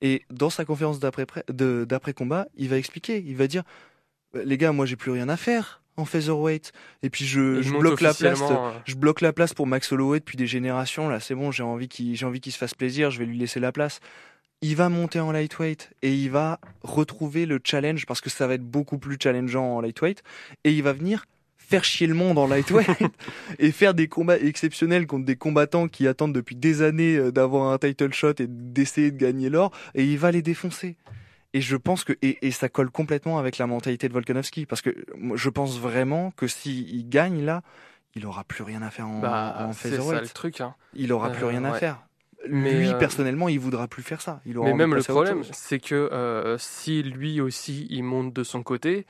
[0.00, 3.22] Et dans sa conférence d'après de- d'après combat, il va expliquer.
[3.26, 3.62] Il va dire,
[4.36, 6.72] Euh, les gars, moi, j'ai plus rien à faire en featherweight.
[7.02, 8.40] Et puis je, bloque la place.
[8.42, 11.08] euh, Je bloque la place pour Max Holloway depuis des générations.
[11.08, 13.10] Là, c'est bon, j'ai envie qu'il j'ai envie qu'il se fasse plaisir.
[13.10, 14.00] Je vais lui laisser la place.
[14.60, 18.54] Il va monter en lightweight et il va retrouver le challenge parce que ça va
[18.54, 20.22] être beaucoup plus challengeant en lightweight.
[20.64, 21.24] Et il va venir
[21.56, 22.88] faire chier le monde en lightweight
[23.58, 27.70] et faire des combats exceptionnels contre des combattants qui attendent depuis des années euh, d'avoir
[27.72, 29.70] un title shot et d'essayer de gagner l'or.
[29.94, 30.96] Et il va les défoncer.
[31.54, 34.82] Et je pense que et, et ça colle complètement avec la mentalité de Volkanovski parce
[34.82, 34.94] que
[35.34, 37.62] je pense vraiment que s'il gagne là,
[38.14, 40.22] il aura plus rien à faire en, bah, en c'est ça featherweight.
[40.22, 40.60] le truc.
[40.60, 40.74] Hein.
[40.94, 42.02] Il aura plus Euh, rien à faire.
[42.48, 44.40] Mais, lui euh, personnellement, il voudra plus faire ça.
[44.46, 48.44] Il aura Mais même le problème, c'est que euh, si lui aussi il monte de
[48.44, 49.06] son côté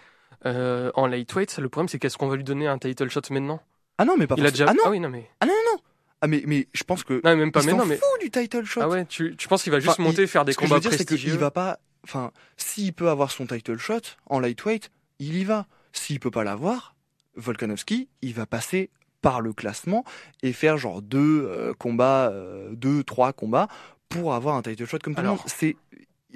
[0.46, 3.60] euh, en lightweight, le problème c'est qu'est-ce qu'on va lui donner un title shot maintenant?
[3.98, 4.66] Ah non, mais pas Il a déjà.
[4.68, 5.28] Ah non, oui, non mais.
[5.40, 7.60] ah mais mais je pense que Non, même pas.
[7.60, 7.96] il Mais s'en non, mais.
[7.96, 8.80] fout du title shot.
[8.82, 10.68] Ah ouais, tu, tu penses qu'il va juste Enfin, monter faire des Ce que je
[10.68, 11.80] combats veux dire, prestigieux qu'il va pas.
[12.04, 15.66] Enfin, s'il peut avoir son title shot en lightweight, il y va.
[15.92, 16.94] S'il peut pas l'avoir,
[17.34, 18.90] Volkanovski, il va passer
[19.20, 20.04] par le classement
[20.42, 23.68] et faire genre deux euh, combats, euh, deux, trois combats
[24.08, 25.40] pour avoir un title shot comme tout le monde.
[25.46, 25.76] C'est,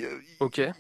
[0.00, 0.18] euh,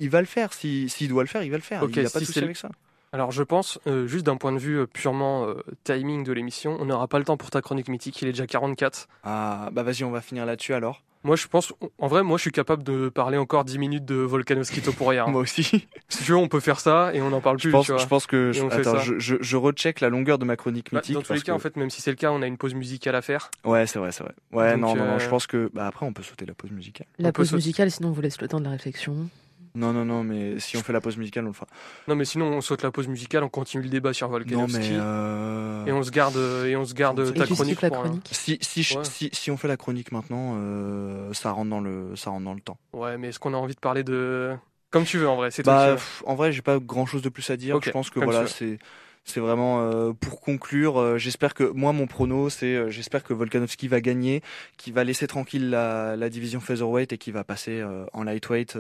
[0.00, 0.52] il va le faire.
[0.52, 1.82] Si- S'il doit le faire, il va le faire.
[1.84, 2.70] Il n'y a pas si de souci avec ça.
[3.12, 5.54] Alors je pense, euh, juste d'un point de vue euh, purement euh,
[5.84, 8.46] timing de l'émission, on n'aura pas le temps pour ta chronique mythique, il est déjà
[8.46, 9.06] 44.
[9.24, 11.02] Ah, bah vas-y, on va finir là-dessus alors.
[11.24, 14.14] Moi je pense, en vrai, moi je suis capable de parler encore 10 minutes de
[14.16, 15.24] Volkanovski Topuria.
[15.24, 15.26] hein.
[15.30, 15.62] Moi aussi.
[16.08, 17.92] si tu veux, on peut faire ça et on n'en parle Je plus, pense, tu
[17.92, 18.00] vois.
[18.00, 18.50] je pense que.
[18.50, 21.14] Je, attends, je, je, je recheck la longueur de ma chronique Bah, mythique.
[21.14, 22.56] dans tous les cas, que- en fait, même si c'est le cas, on a une
[22.56, 23.50] pause musicale à faire.
[23.64, 24.32] Ouais, c'est vrai, c'est vrai.
[24.52, 25.70] Ouais, Donc, non, non, non, euh, je pense que.
[25.74, 27.06] Bah après, on peut sauter la pause musicale.
[27.20, 29.28] La On pause musicale, sinon on vous laisse le temps de la réflexion.
[29.74, 31.66] Non, non, non, mais si on fait la pause musicale, on le fera.
[32.06, 34.78] Non, mais sinon, on saute la pause musicale, on continue le débat sur Non, Volkanovski.
[34.78, 34.98] mais.
[35.00, 37.80] euh, Et on se garde, et on se garde ta tu chronique.
[37.80, 38.28] la pour un- chronique.
[38.32, 39.04] Si, si, je- Ouais.
[39.04, 42.54] si, si on fait la chronique maintenant, euh, ça, rentre dans le, ça rentre dans
[42.54, 42.76] le temps.
[42.92, 44.54] Ouais, mais est-ce qu'on a envie de parler de
[44.90, 45.96] Comme tu veux en vrai, c'est toi Bah,
[46.26, 47.78] en vrai, j'ai pas grand chose de plus à dire.
[47.82, 48.78] Je pense que voilà, c'est
[49.24, 50.98] c'est vraiment euh, pour conclure.
[51.00, 54.42] euh, j'espère que moi, mon prono, c'est euh, j'espère que Volkanovski va gagner,
[54.76, 58.76] qu'il va laisser tranquille la, la division featherweight et qu'il va passer en lightweight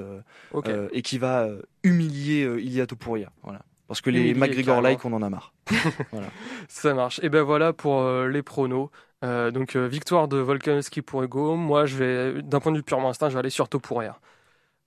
[0.92, 1.48] et qu'il va
[1.82, 3.30] humilier Ilia Topuria.
[3.42, 3.62] Voilà.
[3.88, 5.52] Parce que les McGregor like, on en a marre.
[6.68, 7.20] Ça marche.
[7.22, 8.90] Et ben voilà pour les pronos.
[9.22, 11.56] Donc victoire de Volkanovski pour Hugo.
[11.56, 14.18] Moi, je vais, d'un point de vue purement instinct, je vais aller sur Topuria.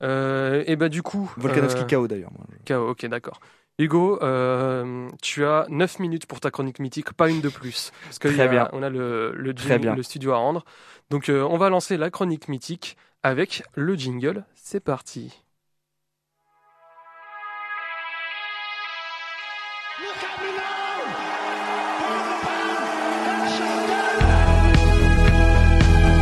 [0.02, 1.32] Et ben du coup.
[1.38, 2.32] Volkanovski KO d'ailleurs.
[2.32, 2.46] moi.
[2.68, 3.40] KO, ok, d'accord.
[3.78, 7.92] Hugo, euh, tu as 9 minutes pour ta chronique mythique, pas une de plus.
[8.06, 8.70] Parce qu'on Très a, bien.
[8.72, 9.96] on a le, le, Très jingle, bien.
[9.96, 10.64] le studio à rendre.
[11.10, 14.46] Donc euh, on va lancer la chronique mythique avec le jingle.
[14.56, 15.42] C'est parti.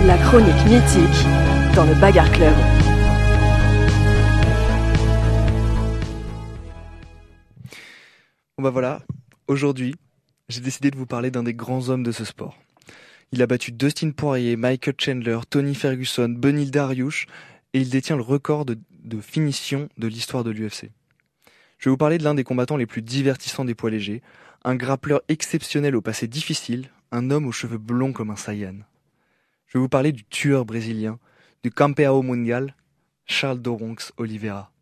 [0.05, 1.25] La chronique mythique
[1.75, 2.53] dans le Bagarre Club.
[8.63, 9.01] Bon bah voilà,
[9.49, 9.93] aujourd'hui,
[10.47, 12.57] j'ai décidé de vous parler d'un des grands hommes de ce sport.
[13.33, 17.27] Il a battu Dustin Poirier, Michael Chandler, Tony Ferguson, Benil Dariush
[17.73, 20.91] et il détient le record de, de finition de l'histoire de l'UFC.
[21.77, 24.21] Je vais vous parler de l'un des combattants les plus divertissants des poids légers,
[24.63, 28.77] un grappleur exceptionnel au passé difficile, un homme aux cheveux blonds comme un Saiyan.
[29.67, 31.19] Je vais vous parler du tueur brésilien,
[31.65, 32.77] du campeão mundial,
[33.25, 34.72] Charles Doronx Oliveira.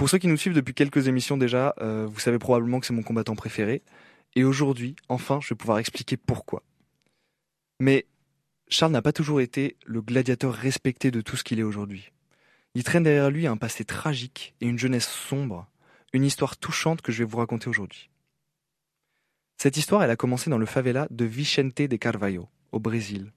[0.00, 2.94] Pour ceux qui nous suivent depuis quelques émissions déjà, euh, vous savez probablement que c'est
[2.94, 3.82] mon combattant préféré.
[4.34, 6.62] Et aujourd'hui, enfin, je vais pouvoir expliquer pourquoi.
[7.80, 8.06] Mais
[8.70, 12.12] Charles n'a pas toujours été le gladiateur respecté de tout ce qu'il est aujourd'hui.
[12.74, 15.68] Il traîne derrière lui un passé tragique et une jeunesse sombre,
[16.14, 18.08] une histoire touchante que je vais vous raconter aujourd'hui.
[19.58, 23.32] Cette histoire, elle a commencé dans le favela de Vicente de Carvalho, au Brésil.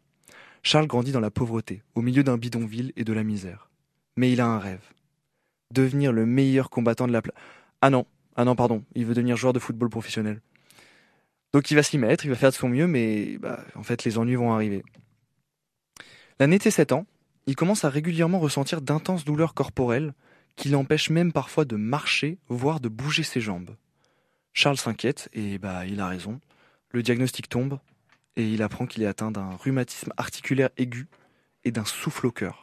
[0.61, 3.69] Charles grandit dans la pauvreté, au milieu d'un bidonville et de la misère.
[4.15, 4.93] Mais il a un rêve
[5.73, 7.35] devenir le meilleur combattant de la place.
[7.81, 8.05] Ah non,
[8.35, 10.41] ah non, pardon, il veut devenir joueur de football professionnel.
[11.53, 14.03] Donc il va s'y mettre, il va faire de son mieux, mais bah, en fait
[14.03, 14.83] les ennuis vont arriver.
[16.39, 17.05] L'année de ses 7 ans,
[17.45, 20.13] il commence à régulièrement ressentir d'intenses douleurs corporelles
[20.55, 23.75] qui l'empêchent même parfois de marcher, voire de bouger ses jambes.
[24.53, 26.39] Charles s'inquiète, et bah il a raison.
[26.91, 27.79] Le diagnostic tombe,
[28.35, 31.07] et il apprend qu'il est atteint d'un rhumatisme articulaire aigu
[31.63, 32.62] et d'un souffle au cœur.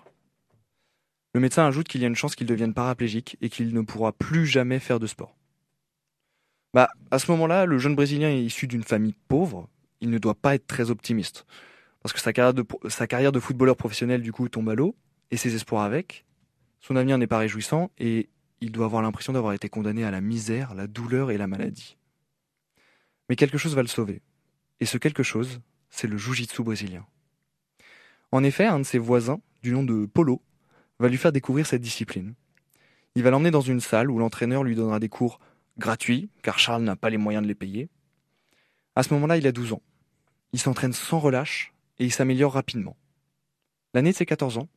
[1.34, 4.12] Le médecin ajoute qu'il y a une chance qu'il devienne paraplégique et qu'il ne pourra
[4.12, 5.36] plus jamais faire de sport.
[6.74, 9.68] Bah, à ce moment-là, le jeune Brésilien est issu d'une famille pauvre.
[10.00, 11.46] Il ne doit pas être très optimiste.
[12.02, 14.96] Parce que sa carrière de, footballeur professionnel, du coup, tombe à l'eau,
[15.30, 16.24] et ses espoirs avec.
[16.80, 18.28] Son avenir n'est pas réjouissant, et
[18.60, 21.98] il doit avoir l'impression d'avoir été condamné à la misère, la douleur et la maladie.
[23.28, 24.22] Mais quelque chose va le sauver.
[24.80, 25.60] Et ce quelque chose,
[25.90, 27.06] c'est le jiu-jitsu brésilien.
[28.32, 30.40] En effet, un de ses voisins, du nom de Polo,
[31.00, 32.34] va lui faire découvrir cette discipline.
[33.14, 35.40] Il va l'emmener dans une salle où l'entraîneur lui donnera des cours
[35.78, 37.88] gratuits, car Charles n'a pas les moyens de les payer.
[38.94, 39.82] À ce moment-là, il a 12 ans.
[40.52, 42.96] Il s'entraîne sans relâche et il s'améliore rapidement.
[43.94, 44.68] L'année de ses 14 ans,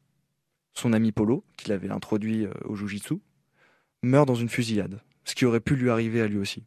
[0.73, 3.15] son ami Polo, qui l'avait introduit euh, au Jiu-Jitsu,
[4.01, 6.63] meurt dans une fusillade, ce qui aurait pu lui arriver à lui aussi.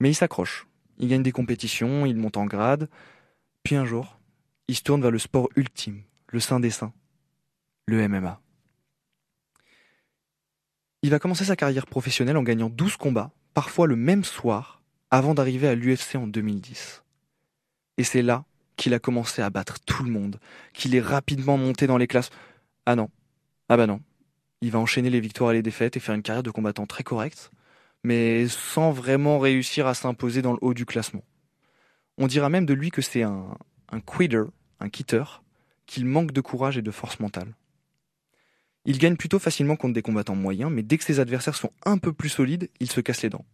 [0.00, 0.68] Mais il s'accroche.
[0.98, 2.88] Il gagne des compétitions, il monte en grade,
[3.62, 4.20] puis un jour,
[4.68, 6.92] il se tourne vers le sport ultime, le saint des saints,
[7.88, 8.38] le MMA.
[11.02, 15.32] Il va commencer sa carrière professionnelle en gagnant 12 combats, parfois le même soir, avant
[15.32, 17.02] d'arriver à l'UFC en 2010.
[17.96, 18.44] Et c'est là
[18.76, 20.38] qu'il a commencé à battre tout le monde,
[20.74, 22.28] qu'il est rapidement monté dans les classes.
[22.84, 23.08] Ah non,
[23.70, 24.02] ah bah non.
[24.60, 27.04] Il va enchaîner les victoires et les défaites et faire une carrière de combattant très
[27.04, 27.50] correcte,
[28.04, 31.24] mais sans vraiment réussir à s'imposer dans le haut du classement.
[32.18, 33.56] On dira même de lui que c'est un,
[33.90, 34.44] un quitter,
[34.78, 35.24] un quitter,
[35.86, 37.54] qu'il manque de courage et de force mentale.
[38.84, 41.98] Il gagne plutôt facilement contre des combattants moyens, mais dès que ses adversaires sont un
[41.98, 43.44] peu plus solides, il se casse les dents.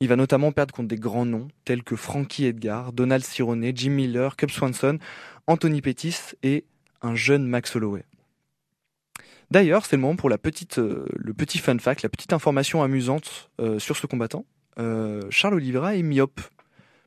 [0.00, 3.90] Il va notamment perdre contre des grands noms tels que Frankie Edgar, Donald Cerrone, Jim
[3.90, 4.98] Miller, Cub Swanson,
[5.46, 6.64] Anthony Pettis et
[7.02, 8.04] un jeune Max Holloway.
[9.50, 12.82] D'ailleurs, c'est le moment pour la petite, euh, le petit fun fact, la petite information
[12.82, 14.46] amusante euh, sur ce combattant.
[14.78, 16.40] Euh, Charles Oliveira est myope,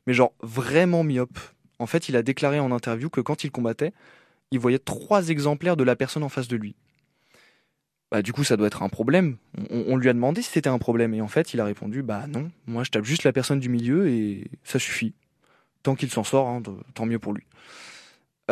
[0.06, 1.38] mais genre vraiment myope.
[1.78, 3.92] En fait, il a déclaré en interview que quand il combattait,
[4.50, 6.76] il voyait trois exemplaires de la personne en face de lui.
[8.14, 9.38] Bah, du coup, ça doit être un problème.
[9.70, 11.14] On, lui a demandé si c'était un problème.
[11.14, 13.68] Et en fait, il a répondu Bah non, moi je tape juste la personne du
[13.68, 15.14] milieu et ça suffit.
[15.82, 16.62] Tant qu'il s'en sort, hein,
[16.94, 17.42] tant mieux pour lui.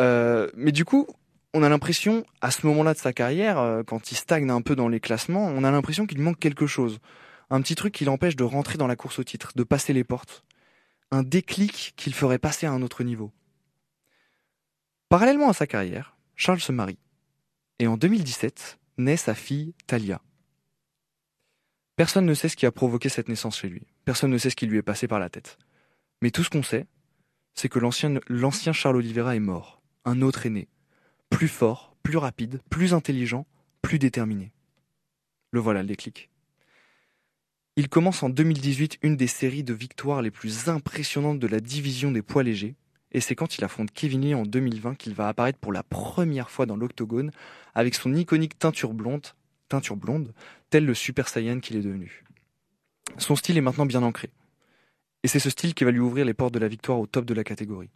[0.01, 1.07] Euh, mais du coup,
[1.53, 4.75] on a l'impression, à ce moment-là de sa carrière, euh, quand il stagne un peu
[4.75, 6.99] dans les classements, on a l'impression qu'il manque quelque chose.
[7.49, 10.03] Un petit truc qui l'empêche de rentrer dans la course au titre, de passer les
[10.03, 10.43] portes.
[11.09, 13.31] Un déclic qu'il ferait passer à un autre niveau.
[15.07, 16.99] Parallèlement à sa carrière, Charles se marie.
[17.79, 20.21] Et en 2017, naît sa fille Talia.
[21.95, 23.85] Personne ne sait ce qui a provoqué cette naissance chez lui.
[24.05, 25.57] Personne ne sait ce qui lui est passé par la tête.
[26.21, 26.87] Mais tout ce qu'on sait,
[27.53, 29.81] c'est que l'ancien Charles Oliveira est mort.
[30.05, 30.67] Un autre est né.
[31.29, 33.45] Plus fort, plus rapide, plus intelligent,
[33.81, 34.51] plus déterminé.
[35.51, 36.29] Le voilà le déclic.
[37.75, 42.11] Il commence en 2018 une des séries de victoires les plus impressionnantes de la division
[42.11, 42.75] des poids légers,
[43.13, 46.49] et c'est quand il affronte Kevin Lee en 2020 qu'il va apparaître pour la première
[46.49, 47.31] fois dans l'octogone
[47.75, 49.27] avec son iconique teinture blonde,
[49.69, 50.33] teinture blonde,
[50.69, 52.23] tel le Super Saiyan qu'il est devenu.
[53.17, 54.29] Son style est maintenant bien ancré,
[55.23, 57.25] et c'est ce style qui va lui ouvrir les portes de la victoire au top
[57.25, 57.89] de la catégorie.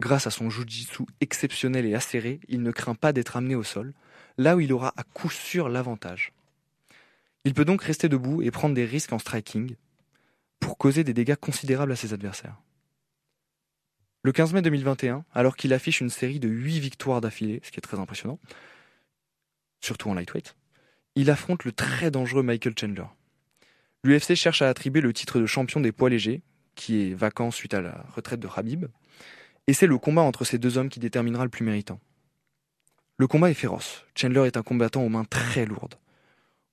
[0.00, 3.92] Grâce à son jujitsu exceptionnel et acéré, il ne craint pas d'être amené au sol,
[4.38, 6.32] là où il aura à coup sûr l'avantage.
[7.44, 9.76] Il peut donc rester debout et prendre des risques en striking
[10.58, 12.56] pour causer des dégâts considérables à ses adversaires.
[14.22, 17.78] Le 15 mai 2021, alors qu'il affiche une série de 8 victoires d'affilée, ce qui
[17.78, 18.38] est très impressionnant,
[19.80, 20.56] surtout en lightweight,
[21.14, 23.06] il affronte le très dangereux Michael Chandler.
[24.04, 26.42] L'UFC cherche à attribuer le titre de champion des poids légers,
[26.74, 28.86] qui est vacant suite à la retraite de Habib,
[29.66, 31.98] et c'est le combat entre ces deux hommes qui déterminera le plus méritant.
[33.16, 34.04] Le combat est féroce.
[34.14, 35.94] Chandler est un combattant aux mains très lourdes.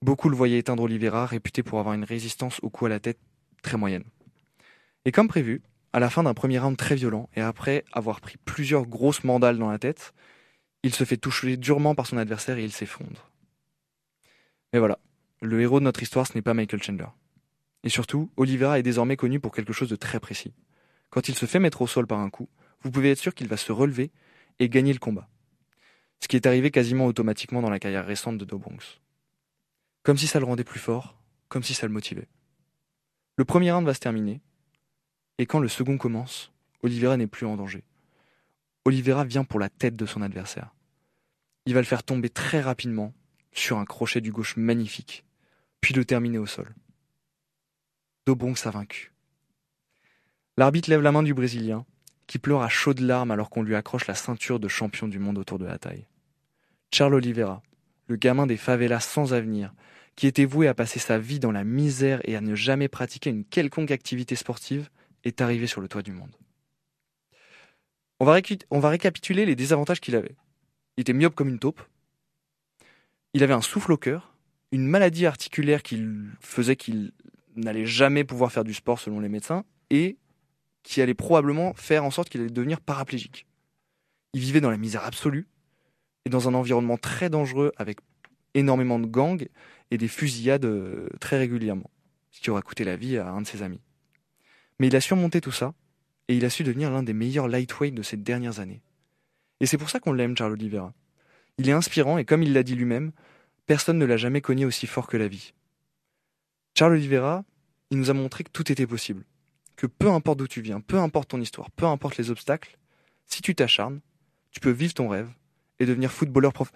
[0.01, 3.19] Beaucoup le voyaient éteindre Oliveira, réputé pour avoir une résistance au coup à la tête
[3.61, 4.03] très moyenne.
[5.05, 5.61] Et comme prévu,
[5.93, 9.57] à la fin d'un premier round très violent, et après avoir pris plusieurs grosses mandales
[9.57, 10.13] dans la tête,
[10.83, 13.31] il se fait toucher durement par son adversaire et il s'effondre.
[14.73, 14.99] Mais voilà,
[15.41, 17.07] le héros de notre histoire, ce n'est pas Michael Chandler.
[17.83, 20.53] Et surtout, Oliveira est désormais connu pour quelque chose de très précis.
[21.09, 22.49] Quand il se fait mettre au sol par un coup,
[22.81, 24.11] vous pouvez être sûr qu'il va se relever
[24.59, 25.29] et gagner le combat.
[26.19, 28.99] Ce qui est arrivé quasiment automatiquement dans la carrière récente de Dobronx.
[30.03, 31.17] Comme si ça le rendait plus fort,
[31.47, 32.27] comme si ça le motivait.
[33.37, 34.41] Le premier round va se terminer,
[35.37, 36.51] et quand le second commence,
[36.83, 37.83] Oliveira n'est plus en danger.
[38.85, 40.73] Oliveira vient pour la tête de son adversaire.
[41.65, 43.13] Il va le faire tomber très rapidement
[43.51, 45.25] sur un crochet du gauche magnifique,
[45.81, 46.73] puis le terminer au sol.
[48.25, 49.11] Dobronx a vaincu.
[50.57, 51.85] L'arbitre lève la main du Brésilien,
[52.25, 55.37] qui pleure à chaudes larmes alors qu'on lui accroche la ceinture de champion du monde
[55.37, 56.07] autour de la taille.
[56.93, 57.61] Charles Oliveira,
[58.07, 59.73] le gamin des favelas sans avenir,
[60.15, 63.29] qui était voué à passer sa vie dans la misère et à ne jamais pratiquer
[63.29, 64.89] une quelconque activité sportive,
[65.23, 66.35] est arrivé sur le toit du monde.
[68.19, 70.35] On va, récapituler les désavantages qu'il avait.
[70.97, 71.81] Il était myope comme une taupe.
[73.33, 74.33] Il avait un souffle au cœur,
[74.71, 76.03] une maladie articulaire qui
[76.39, 77.11] faisait qu'il
[77.55, 80.17] n'allait jamais pouvoir faire du sport selon les médecins, et
[80.83, 83.45] qui allait probablement faire en sorte qu'il allait devenir paraplégique.
[84.33, 85.47] Il vivait dans la misère absolue
[86.25, 87.99] et dans un environnement très dangereux avec
[88.53, 89.47] énormément de gangs
[89.91, 91.89] et des fusillades euh, très régulièrement,
[92.31, 93.81] ce qui aura coûté la vie à un de ses amis.
[94.79, 95.73] Mais il a surmonté tout ça,
[96.27, 98.81] et il a su devenir l'un des meilleurs lightweight de ces dernières années.
[99.59, 100.93] Et c'est pour ça qu'on l'aime, Charles Oliveira.
[101.57, 103.11] Il est inspirant, et comme il l'a dit lui-même,
[103.65, 105.53] personne ne l'a jamais cogné aussi fort que la vie.
[106.77, 107.43] Charles Oliveira,
[107.89, 109.23] il nous a montré que tout était possible.
[109.75, 112.77] Que peu importe d'où tu viens, peu importe ton histoire, peu importe les obstacles,
[113.25, 113.99] si tu t'acharnes,
[114.51, 115.29] tu peux vivre ton rêve
[115.79, 116.71] et devenir footballeur prof...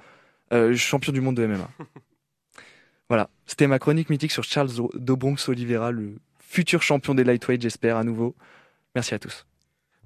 [0.54, 1.70] Euh, champion du monde de MMA.
[3.10, 6.18] voilà, c'était ma chronique mythique sur Charles Dobronx Oliveira, le
[6.52, 8.36] futur champion des lightweight, j'espère, à nouveau.
[8.94, 9.46] Merci à tous.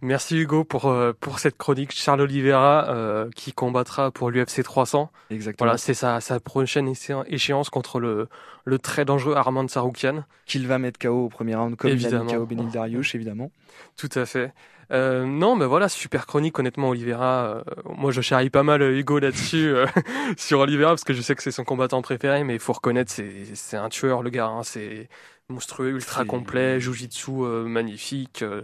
[0.01, 1.91] Merci Hugo pour, euh, pour cette chronique.
[1.91, 5.09] Charles Oliveira euh, qui combattra pour l'UFC 300.
[5.31, 5.65] Exactement.
[5.65, 6.93] Voilà, c'est sa, sa prochaine
[7.27, 8.27] échéance contre le,
[8.65, 10.23] le très dangereux Armand Saroukian.
[10.45, 12.25] Qu'il va mettre KO au premier round, comme évidemment.
[12.29, 13.51] il a mis KO Benil Dariush, évidemment.
[13.97, 14.53] Tout à fait.
[14.91, 17.45] Euh, non, mais voilà, super chronique, honnêtement, Oliveira.
[17.45, 19.85] Euh, moi, je charrie pas mal Hugo là-dessus, euh,
[20.37, 23.11] sur Oliveira, parce que je sais que c'est son combattant préféré, mais il faut reconnaître,
[23.11, 24.47] c'est un tueur, le gars.
[24.47, 25.09] Hein, c'est
[25.49, 28.41] monstrueux, ultra complet, jujitsu euh, magnifique.
[28.41, 28.61] Euh.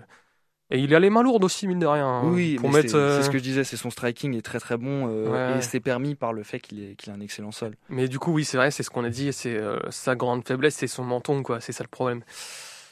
[0.69, 2.07] et il a les mains lourdes aussi, mine de rien.
[2.07, 2.89] Hein, oui, pour mettre.
[2.89, 5.09] C'est ce que je disais, c'est son striking est très très bon
[5.57, 7.75] et c'est permis par le fait qu'il qu'il a un excellent sol.
[7.89, 9.59] Mais du coup, oui, c'est vrai, c'est ce qu'on a dit, c'est
[9.89, 11.59] sa grande faiblesse, c'est son menton, quoi.
[11.61, 12.23] C'est ça le problème.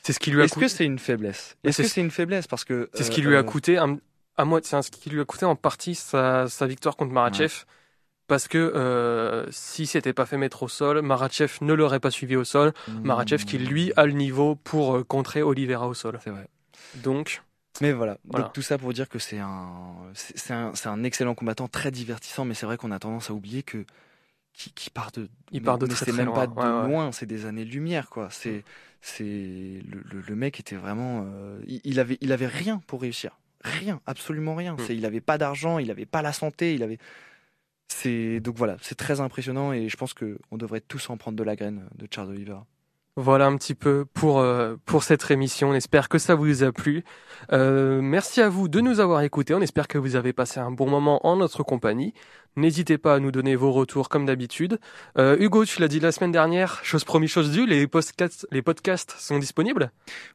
[0.03, 0.45] C'est ce qui lui a.
[0.45, 1.57] Est-ce que c'est une faiblesse?
[1.63, 2.47] Est-ce que c'est une faiblesse?
[2.47, 5.25] Parce que c'est ce qui lui a coûté à moi, c'est ce qui lui a
[5.25, 7.65] coûté en partie sa, sa victoire contre Marachev.
[8.29, 12.35] Parce que euh, si c'était pas fait mettre au sol, Marachev ne l'aurait pas suivi
[12.35, 12.73] au sol.
[12.87, 13.01] Mmh.
[13.01, 16.19] Marachev qui lui a le niveau pour euh, contrer Oliveira au sol.
[16.23, 16.47] C'est vrai.
[17.03, 17.41] Donc.
[17.81, 18.17] Mais voilà.
[18.25, 22.45] Donc tout ça pour dire que c'est un, c'est un, un, excellent combattant, très divertissant.
[22.45, 23.83] Mais c'est vrai qu'on a tendance à oublier que
[24.53, 28.09] qui, part de, il part de c'est même pas de loin, c'est des années lumière
[28.09, 28.27] quoi.
[28.29, 28.63] C'est
[29.01, 34.01] c'est le, le, mec était vraiment, euh, il, avait il avait rien pour réussir, rien,
[34.05, 34.73] absolument rien.
[34.73, 34.79] Mmh.
[34.85, 36.99] C'est il avait pas d'argent, il avait pas la santé, il avait
[37.91, 41.43] c'est donc voilà, c'est très impressionnant et je pense qu'on devrait tous en prendre de
[41.43, 42.65] la graine de Charles Oliveira.
[43.15, 45.71] Voilà un petit peu pour, euh, pour cette émission.
[45.71, 47.03] On espère que ça vous a plu.
[47.51, 49.53] Euh, merci à vous de nous avoir écoutés.
[49.53, 52.13] On espère que vous avez passé un bon moment en notre compagnie.
[52.55, 54.79] N'hésitez pas à nous donner vos retours comme d'habitude.
[55.17, 58.61] Euh, Hugo, tu l'as dit la semaine dernière, chose promise, chose due, les podcasts, les
[58.61, 59.91] podcasts sont disponibles?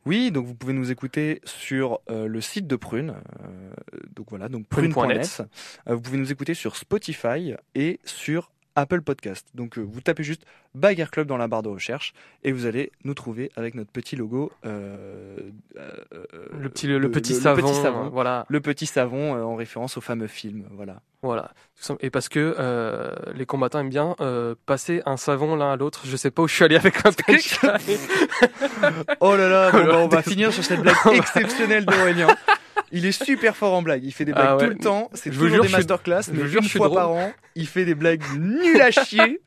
[0.06, 3.16] Oui, donc vous pouvez nous écouter sur euh, le site de Prune.
[3.42, 3.74] Euh,
[4.14, 5.42] donc voilà, donc Prune.net.
[5.88, 9.46] Euh, vous pouvez nous écouter sur Spotify et sur Apple Podcast.
[9.54, 10.42] Donc euh, vous tapez juste
[10.74, 12.12] Bagarre Club dans la barre de recherche
[12.42, 14.50] et vous allez nous trouver avec notre petit logo.
[14.66, 15.36] euh,
[15.76, 15.92] euh,
[16.58, 17.62] Le petit, le, le- petit le- savon.
[17.62, 18.08] petit savon.
[18.08, 18.46] Voilà.
[18.48, 20.64] le petit savon euh, en référence au fameux film.
[20.72, 21.00] Voilà.
[21.22, 21.52] Voilà.
[22.00, 26.02] Et parce que euh, les combattants aiment bien euh, passer un savon l'un à l'autre.
[26.04, 27.78] Je sais pas où je suis allé avec un punchline.
[29.20, 32.26] Oh là là, bon, Oh là, bah, on va finir sur cette blague exceptionnelle d'Aurélien.
[32.94, 34.02] Il est super fort en blague.
[34.04, 34.64] Il fait des blagues Ah ouais.
[34.64, 35.10] tout le temps.
[35.12, 37.94] C'est toujours jure, des masterclass, je mais jure, une fois par an, il fait des
[37.94, 39.40] blagues nulles à chier.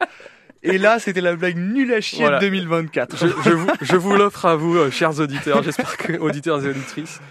[0.64, 2.40] Et là, c'était la blague nulle à chier Voilà.
[2.40, 3.16] de 2024.
[3.16, 5.64] je, je vous, je vous l'offre à vous, euh, chers auditeurs.
[5.64, 7.22] J'espère que auditeurs et auditrices.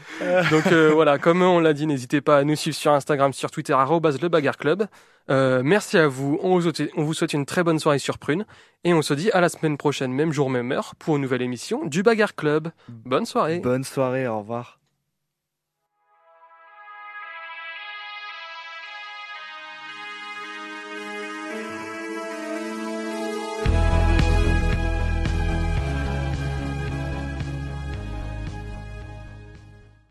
[0.51, 3.51] Donc euh, voilà, comme on l'a dit, n'hésitez pas à nous suivre sur Instagram, sur
[3.51, 4.87] Twitter le Bagarre Club.
[5.29, 6.39] Euh, merci à vous.
[6.43, 8.47] On vous, souhaite, on vous souhaite une très bonne soirée sur Prune
[8.85, 11.43] et on se dit à la semaine prochaine, même jour, même heure, pour une nouvelle
[11.43, 12.71] émission du Bagarre Club.
[12.89, 13.59] Bonne soirée.
[13.59, 14.79] Bonne soirée, au revoir.